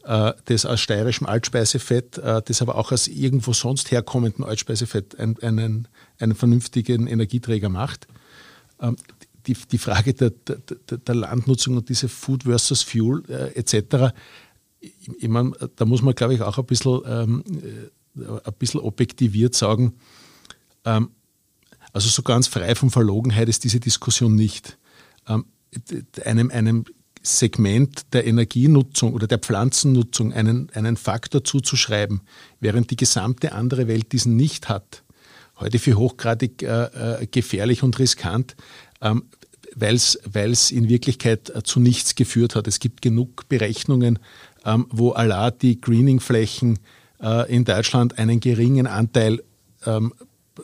[0.04, 5.38] äh, das aus steirischem Altspeisefett, äh, das aber auch aus irgendwo sonst herkommenden Altspeisefett ein,
[5.42, 5.88] einen,
[6.20, 8.08] einen vernünftigen Energieträger macht.
[8.82, 8.96] Ähm,
[9.46, 10.58] die, die Frage der, der,
[10.98, 14.14] der, Landnutzung und diese Food versus Fuel äh, etc.,
[14.80, 17.44] ich, ich meine, da muss man, glaube ich, auch ein bisschen, ähm,
[18.16, 19.94] äh, ein bisschen objektiviert sagen,
[20.86, 21.10] ähm,
[21.94, 24.78] also so ganz frei von Verlogenheit ist diese Diskussion nicht.
[25.28, 25.46] Ähm,
[26.24, 26.86] einem, einem
[27.22, 32.22] Segment der Energienutzung oder der Pflanzennutzung einen, einen Faktor zuzuschreiben,
[32.60, 35.04] während die gesamte andere Welt diesen nicht hat,
[35.60, 38.56] heute für hochgradig äh, äh gefährlich und riskant,
[39.02, 39.26] ähm,
[39.76, 42.68] weil es in Wirklichkeit äh, zu nichts geführt hat.
[42.68, 44.20] Es gibt genug Berechnungen,
[44.66, 46.80] ähm, wo Allah die Greening-Flächen
[47.22, 49.44] äh, in Deutschland einen geringen Anteil
[49.86, 50.14] ähm,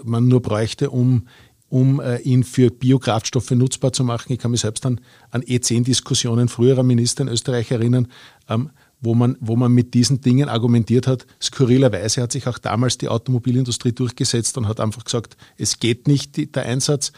[0.03, 1.27] man nur bräuchte, um,
[1.69, 4.31] um äh, ihn für Biokraftstoffe nutzbar zu machen.
[4.31, 8.07] Ich kann mich selbst an, an E10-Diskussionen früherer Minister in Österreich erinnern,
[8.47, 8.69] ähm,
[9.01, 11.27] wo man, wo man mit diesen Dingen argumentiert hat.
[11.41, 16.37] Skurrilerweise hat sich auch damals die Automobilindustrie durchgesetzt und hat einfach gesagt, es geht nicht,
[16.37, 17.11] die, der Einsatz.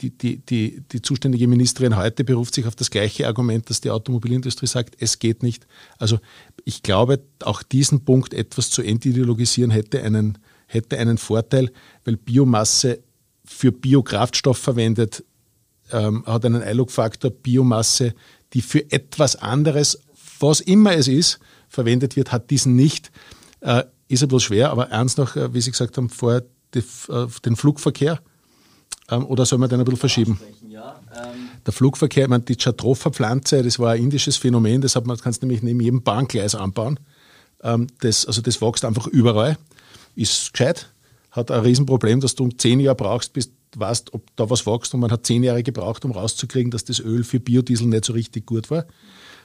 [0.00, 3.90] Die, die, die, die zuständige Ministerin heute beruft sich auf das gleiche Argument, dass die
[3.90, 5.66] Automobilindustrie sagt, es geht nicht.
[5.98, 6.20] Also
[6.64, 10.38] ich glaube, auch diesen Punkt etwas zu entideologisieren hätte einen,
[10.68, 11.72] hätte einen Vorteil,
[12.04, 13.00] weil Biomasse
[13.44, 15.24] für Biokraftstoff verwendet,
[15.90, 18.14] ähm, hat einen ILUC-Faktor, Biomasse,
[18.52, 19.98] die für etwas anderes,
[20.38, 23.10] was immer es ist, verwendet wird, hat diesen nicht.
[23.60, 26.44] Äh, ist ein bisschen schwer, aber ernst noch, äh, wie Sie gesagt haben, vorher
[26.74, 28.20] die, äh, den Flugverkehr.
[29.10, 30.40] Ähm, oder soll man den ein bisschen verschieben?
[30.68, 35.06] Ja, ähm Der Flugverkehr, ich meine, die Chatrofa-Pflanze, das war ein indisches Phänomen, das hat
[35.06, 37.00] man, kannst du nämlich neben jedem Bahngleis anbauen.
[37.62, 39.56] Ähm, das, also das wächst einfach überall
[40.18, 40.92] ist gescheit,
[41.30, 44.94] hat ein Riesenproblem, dass du zehn Jahre brauchst, bis du weißt, ob da was wächst
[44.94, 48.12] und man hat zehn Jahre gebraucht, um rauszukriegen, dass das Öl für Biodiesel nicht so
[48.12, 48.86] richtig gut war.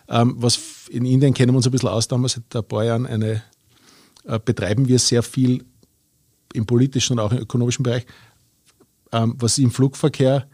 [0.09, 3.05] Ähm, was in Indien kennen wir uns ein bisschen aus, damals seit ein paar Jahren
[3.05, 3.43] eine,
[4.26, 5.63] äh, betreiben wir sehr viel
[6.53, 8.05] im politischen und auch im ökonomischen Bereich.
[9.11, 10.47] Ähm, was ich im Flugverkehr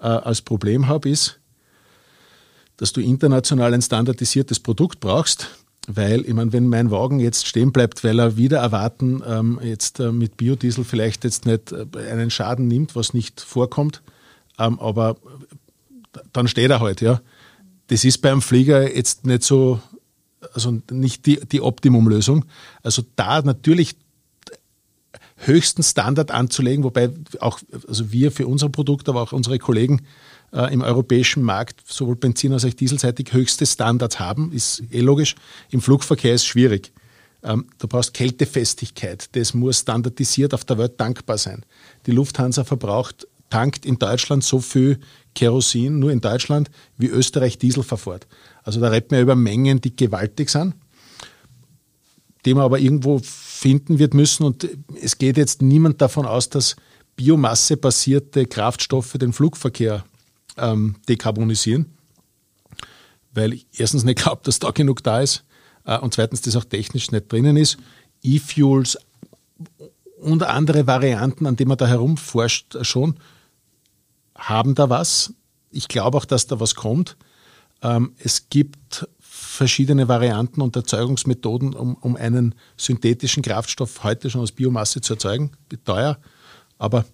[0.00, 1.38] äh, als Problem habe, ist,
[2.76, 5.48] dass du international ein standardisiertes Produkt brauchst,
[5.96, 10.00] weil, ich meine, wenn mein Wagen jetzt stehen bleibt, weil er wieder erwarten, ähm, jetzt
[10.00, 14.02] äh, mit Biodiesel vielleicht jetzt nicht äh, einen Schaden nimmt, was nicht vorkommt,
[14.58, 15.16] ähm, aber
[16.32, 17.20] dann steht er halt, ja.
[17.88, 19.80] Das ist beim Flieger jetzt nicht so,
[20.54, 22.44] also nicht die, die Optimumlösung.
[22.82, 23.96] Also da natürlich
[25.36, 27.10] höchsten Standard anzulegen, wobei
[27.40, 30.02] auch also wir für unser Produkt, aber auch unsere Kollegen
[30.52, 35.34] äh, im europäischen Markt sowohl Benzin als auch Dieselseitig höchste Standards haben, ist eh logisch.
[35.70, 36.92] Im Flugverkehr ist schwierig.
[37.42, 39.28] Ähm, du brauchst Kältefestigkeit.
[39.32, 41.64] Das muss standardisiert auf der Welt dankbar sein.
[42.06, 44.98] Die Lufthansa verbraucht, tankt in Deutschland so viel
[45.34, 48.26] Kerosin, nur in Deutschland, wie Österreich Diesel verfährt.
[48.62, 50.74] Also da reden wir über Mengen, die gewaltig sind,
[52.44, 54.44] die man aber irgendwo finden wird müssen.
[54.44, 54.68] Und
[55.00, 56.76] es geht jetzt niemand davon aus, dass
[57.16, 60.04] biomassebasierte Kraftstoffe den Flugverkehr
[60.56, 61.86] ähm, dekarbonisieren,
[63.32, 65.44] weil ich erstens nicht glaube, dass da genug da ist
[65.84, 67.78] äh, und zweitens das auch technisch nicht drinnen ist.
[68.22, 68.98] E-Fuels
[70.20, 73.18] und andere Varianten, an denen man da herumforscht, äh, schon
[74.36, 75.34] haben da was.
[75.70, 77.16] Ich glaube auch, dass da was kommt.
[77.82, 84.52] Ähm, es gibt verschiedene Varianten und Erzeugungsmethoden, um, um einen synthetischen Kraftstoff heute schon aus
[84.52, 85.52] Biomasse zu erzeugen.
[85.84, 86.18] Teuer,
[86.78, 87.04] aber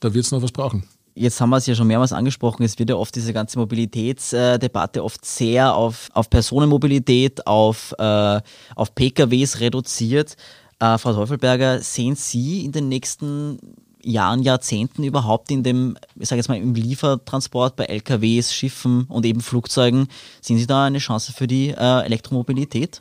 [0.00, 0.84] da wird es noch was brauchen.
[1.18, 5.02] Jetzt haben wir es ja schon mehrmals angesprochen, es wird ja oft diese ganze Mobilitätsdebatte
[5.02, 8.40] oft sehr auf, auf Personenmobilität, auf, äh,
[8.74, 10.36] auf PKWs reduziert.
[10.78, 13.58] Äh, Frau Teufelberger, sehen Sie in den nächsten
[14.02, 19.24] Jahren, Jahrzehnten überhaupt in dem, ich sage jetzt mal, im Liefertransport bei LKWs, Schiffen und
[19.24, 20.08] eben Flugzeugen,
[20.42, 23.00] sehen Sie da eine Chance für die äh, Elektromobilität?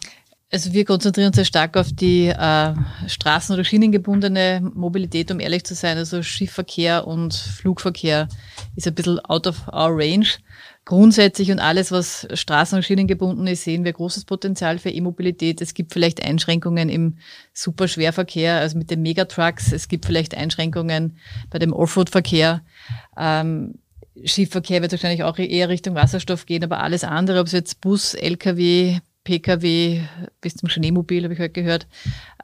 [0.51, 2.73] Also wir konzentrieren uns sehr stark auf die äh,
[3.07, 5.97] straßen- oder schienengebundene Mobilität, um ehrlich zu sein.
[5.97, 8.27] Also Schiffverkehr und Flugverkehr
[8.75, 10.27] ist ein bisschen out of our range.
[10.85, 15.61] Grundsätzlich und alles, was straßen- und schienengebunden ist, sehen wir großes Potenzial für E-Mobilität.
[15.61, 17.17] Es gibt vielleicht Einschränkungen im
[17.53, 19.71] Superschwerverkehr, also mit den Megatrucks.
[19.71, 21.17] Es gibt vielleicht Einschränkungen
[21.49, 22.61] bei dem Offroad-Verkehr.
[23.17, 23.79] Ähm,
[24.23, 28.13] Schiffverkehr wird wahrscheinlich auch eher Richtung Wasserstoff gehen, aber alles andere, ob es jetzt Bus,
[28.13, 30.01] LKW, Pkw
[30.39, 31.87] bis zum Schneemobil, habe ich heute gehört,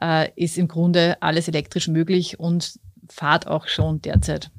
[0.02, 2.78] äh, ist im Grunde alles elektrisch möglich und
[3.08, 4.50] fahrt auch schon derzeit.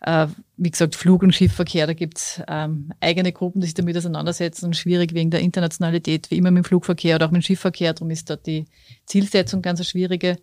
[0.00, 4.72] Äh, wie gesagt, Flug- und Schiffverkehr, da gibt's ähm, eigene Gruppen, die sich damit auseinandersetzen.
[4.74, 7.92] Schwierig wegen der Internationalität, wie immer mit dem Flugverkehr oder auch mit dem Schiffverkehr.
[7.92, 8.64] Darum ist dort die
[9.06, 10.38] Zielsetzung ganz eine schwierige.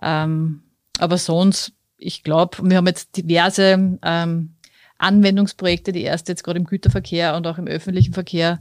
[0.00, 0.62] Ähm,
[0.98, 4.54] aber sonst, ich glaube, wir haben jetzt diverse ähm,
[5.02, 8.60] Anwendungsprojekte, die erste jetzt gerade im Güterverkehr und auch im öffentlichen Verkehr,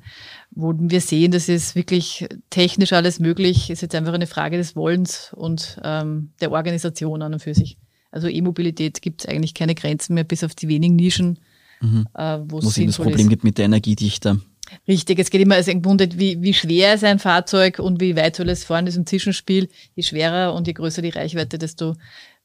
[0.52, 3.70] wo wir sehen, das ist wirklich technisch alles möglich.
[3.70, 7.78] Ist jetzt einfach eine Frage des Wollens und ähm, der Organisation an und für sich.
[8.12, 11.40] Also E-Mobilität gibt es eigentlich keine Grenzen mehr, bis auf die wenigen Nischen,
[11.80, 12.08] mhm.
[12.14, 13.30] äh, wo es das Problem ist.
[13.30, 14.42] gibt mit der Energiedichte.
[14.88, 18.16] Richtig, es geht immer also im Grunde, wie, wie schwer ist ein Fahrzeug und wie
[18.16, 19.70] weit soll es fahren, ist ein Zwischenspiel.
[19.96, 21.96] Je schwerer und je größer die Reichweite, desto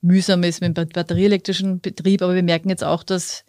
[0.03, 2.23] mühsamer ist mit dem batterieelektrischen Betrieb.
[2.23, 3.45] Aber wir merken jetzt auch, dass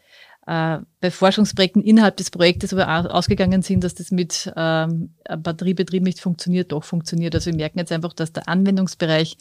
[0.47, 6.21] äh, bei Forschungsprojekten innerhalb des Projektes aber ausgegangen sind, dass das mit ähm, Batteriebetrieb nicht
[6.21, 7.35] funktioniert, doch funktioniert.
[7.35, 9.37] Also wir merken jetzt einfach, dass der Anwendungsbereich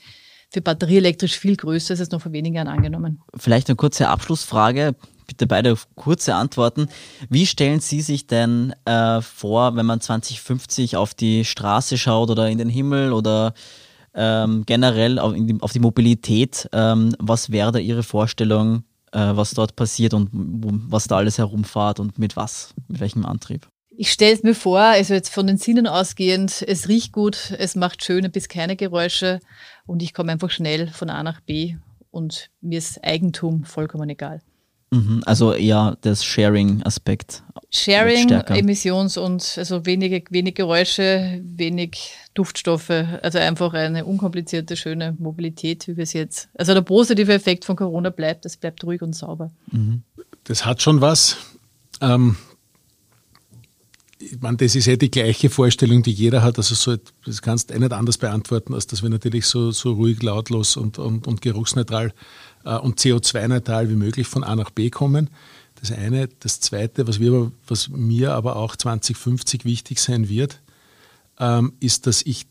[0.51, 3.21] für batterieelektrisch viel größer ist als noch vor wenigen Jahren angenommen.
[3.37, 4.97] Vielleicht eine kurze Abschlussfrage.
[5.29, 6.89] Bitte beide kurze Antworten.
[7.29, 12.49] Wie stellen Sie sich denn äh, vor, wenn man 2050 auf die Straße schaut oder
[12.49, 13.55] in den Himmel oder
[14.15, 16.69] ähm, generell auf die, auf die Mobilität?
[16.73, 18.85] Ähm, was wäre da Ihre Vorstellung,
[19.17, 23.69] was dort passiert und was da alles herumfahrt und mit was, mit welchem Antrieb.
[23.99, 27.77] Ich stelle es mir vor, also jetzt von den Sinnen ausgehend, es riecht gut, es
[27.77, 29.41] macht schöne bis keine Geräusche
[29.87, 31.77] und ich komme einfach schnell von A nach B
[32.11, 34.43] und mir ist Eigentum vollkommen egal.
[34.91, 37.43] Mhm, also eher das Sharing-Aspekt.
[37.71, 45.89] Sharing, Emissions- und also wenig, wenig Geräusche, wenig Duftstoffe, also einfach eine unkomplizierte, schöne Mobilität,
[45.89, 46.49] wie wir es jetzt.
[46.55, 49.51] Also der positive Effekt von Corona bleibt, es bleibt ruhig und sauber.
[49.73, 50.03] Mhm.
[50.45, 51.37] Das hat schon was.
[52.01, 52.37] Ähm,
[54.19, 56.57] ich meine, das ist ja die gleiche Vorstellung, die jeder hat.
[56.59, 59.93] Also so, das kannst du eh nicht anders beantworten, als dass wir natürlich so, so
[59.93, 62.13] ruhig, lautlos und, und, und geruchsneutral äh,
[62.75, 65.31] und CO2-neutral wie möglich von A nach B kommen.
[65.81, 66.29] Das eine.
[66.41, 70.61] Das zweite, was, wir, was mir aber auch 2050 wichtig sein wird,
[71.39, 72.47] ähm, ist, dass ich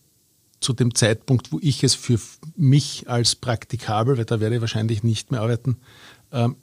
[0.59, 2.19] zu dem Zeitpunkt, wo ich es für
[2.55, 5.77] mich als praktikabel, weil da werde ich wahrscheinlich nicht mehr arbeiten,
[6.31, 6.55] ähm,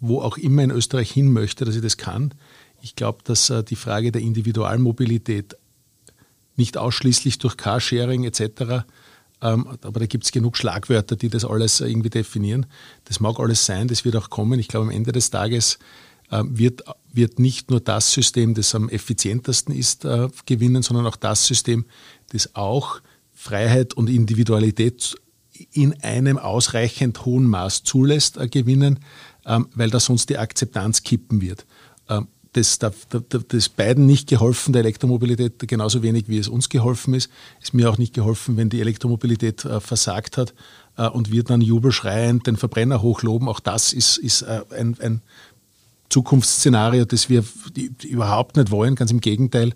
[0.00, 2.34] wo auch immer in Österreich hin möchte, dass ich das kann.
[2.80, 5.56] Ich glaube, dass äh, die Frage der Individualmobilität
[6.56, 8.84] nicht ausschließlich durch Carsharing etc.,
[9.40, 12.66] aber da gibt es genug Schlagwörter, die das alles irgendwie definieren.
[13.04, 14.58] Das mag alles sein, das wird auch kommen.
[14.58, 15.78] Ich glaube, am Ende des Tages
[16.30, 16.82] ähm, wird,
[17.12, 21.84] wird nicht nur das System, das am effizientesten ist, äh, gewinnen, sondern auch das System,
[22.30, 23.00] das auch
[23.32, 25.14] Freiheit und Individualität
[25.72, 29.00] in einem ausreichend hohen Maß zulässt, äh, gewinnen,
[29.46, 31.64] ähm, weil da sonst die Akzeptanz kippen wird
[32.58, 32.78] das,
[33.48, 37.30] das, beiden nicht geholfen, der Elektromobilität, genauso wenig wie es uns geholfen ist.
[37.60, 40.54] Ist mir auch nicht geholfen, wenn die Elektromobilität äh, versagt hat
[40.96, 43.48] äh, und wir dann jubelschreiend den Verbrenner hochloben.
[43.48, 45.22] Auch das ist, ist äh, ein, ein
[46.08, 47.44] Zukunftsszenario, das wir
[48.04, 49.72] überhaupt nicht wollen, ganz im Gegenteil.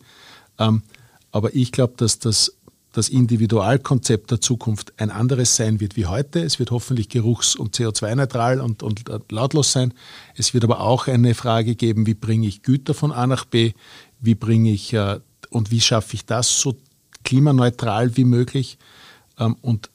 [0.59, 0.83] Ähm,
[1.31, 2.57] aber ich glaube, dass das
[2.93, 6.41] das Individualkonzept der Zukunft ein anderes sein wird wie heute.
[6.41, 9.95] Es wird hoffentlich geruchs- und CO2-neutral und, und, lautlos sein.
[10.37, 13.73] Es wird aber auch eine Frage geben, wie bringe ich Güter von A nach B,
[14.21, 16.77] wie bringe ich äh, und wie schaffe ich das so
[17.25, 18.79] klimaneutral wie möglich.
[19.39, 19.91] Ähm, und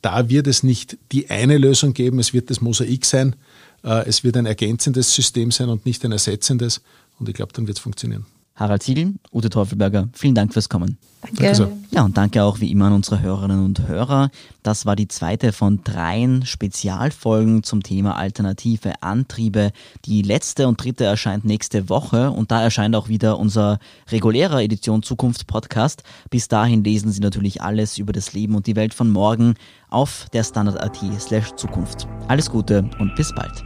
[0.00, 3.36] da wird es nicht die eine Lösung geben, es wird das Mosaik sein,
[3.84, 6.80] äh, es wird ein ergänzendes System sein und nicht ein ersetzendes.
[7.18, 8.24] Und ich glaube, dann wird es funktionieren.
[8.58, 10.98] Harald Ziegel, Ute Teufelberger, vielen Dank fürs Kommen.
[11.22, 11.42] Danke.
[11.42, 14.30] danke ja, und danke auch wie immer an unsere Hörerinnen und Hörer.
[14.62, 19.72] Das war die zweite von dreien Spezialfolgen zum Thema alternative Antriebe.
[20.04, 23.78] Die letzte und dritte erscheint nächste Woche und da erscheint auch wieder unser
[24.10, 26.02] regulärer Edition Zukunft Podcast.
[26.30, 29.54] Bis dahin lesen Sie natürlich alles über das Leben und die Welt von morgen
[29.90, 32.06] auf der Standard.at slash Zukunft.
[32.28, 33.64] Alles Gute und bis bald.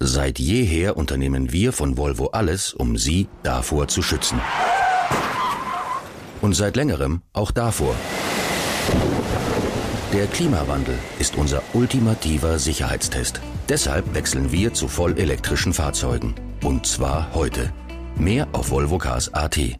[0.00, 4.40] Seit jeher unternehmen wir von Volvo alles, um Sie davor zu schützen.
[6.40, 7.94] Und seit längerem auch davor.
[10.12, 13.40] Der Klimawandel ist unser ultimativer Sicherheitstest.
[13.68, 16.34] Deshalb wechseln wir zu vollelektrischen Fahrzeugen.
[16.62, 17.72] Und zwar heute.
[18.16, 19.78] Mehr auf volvocars.at.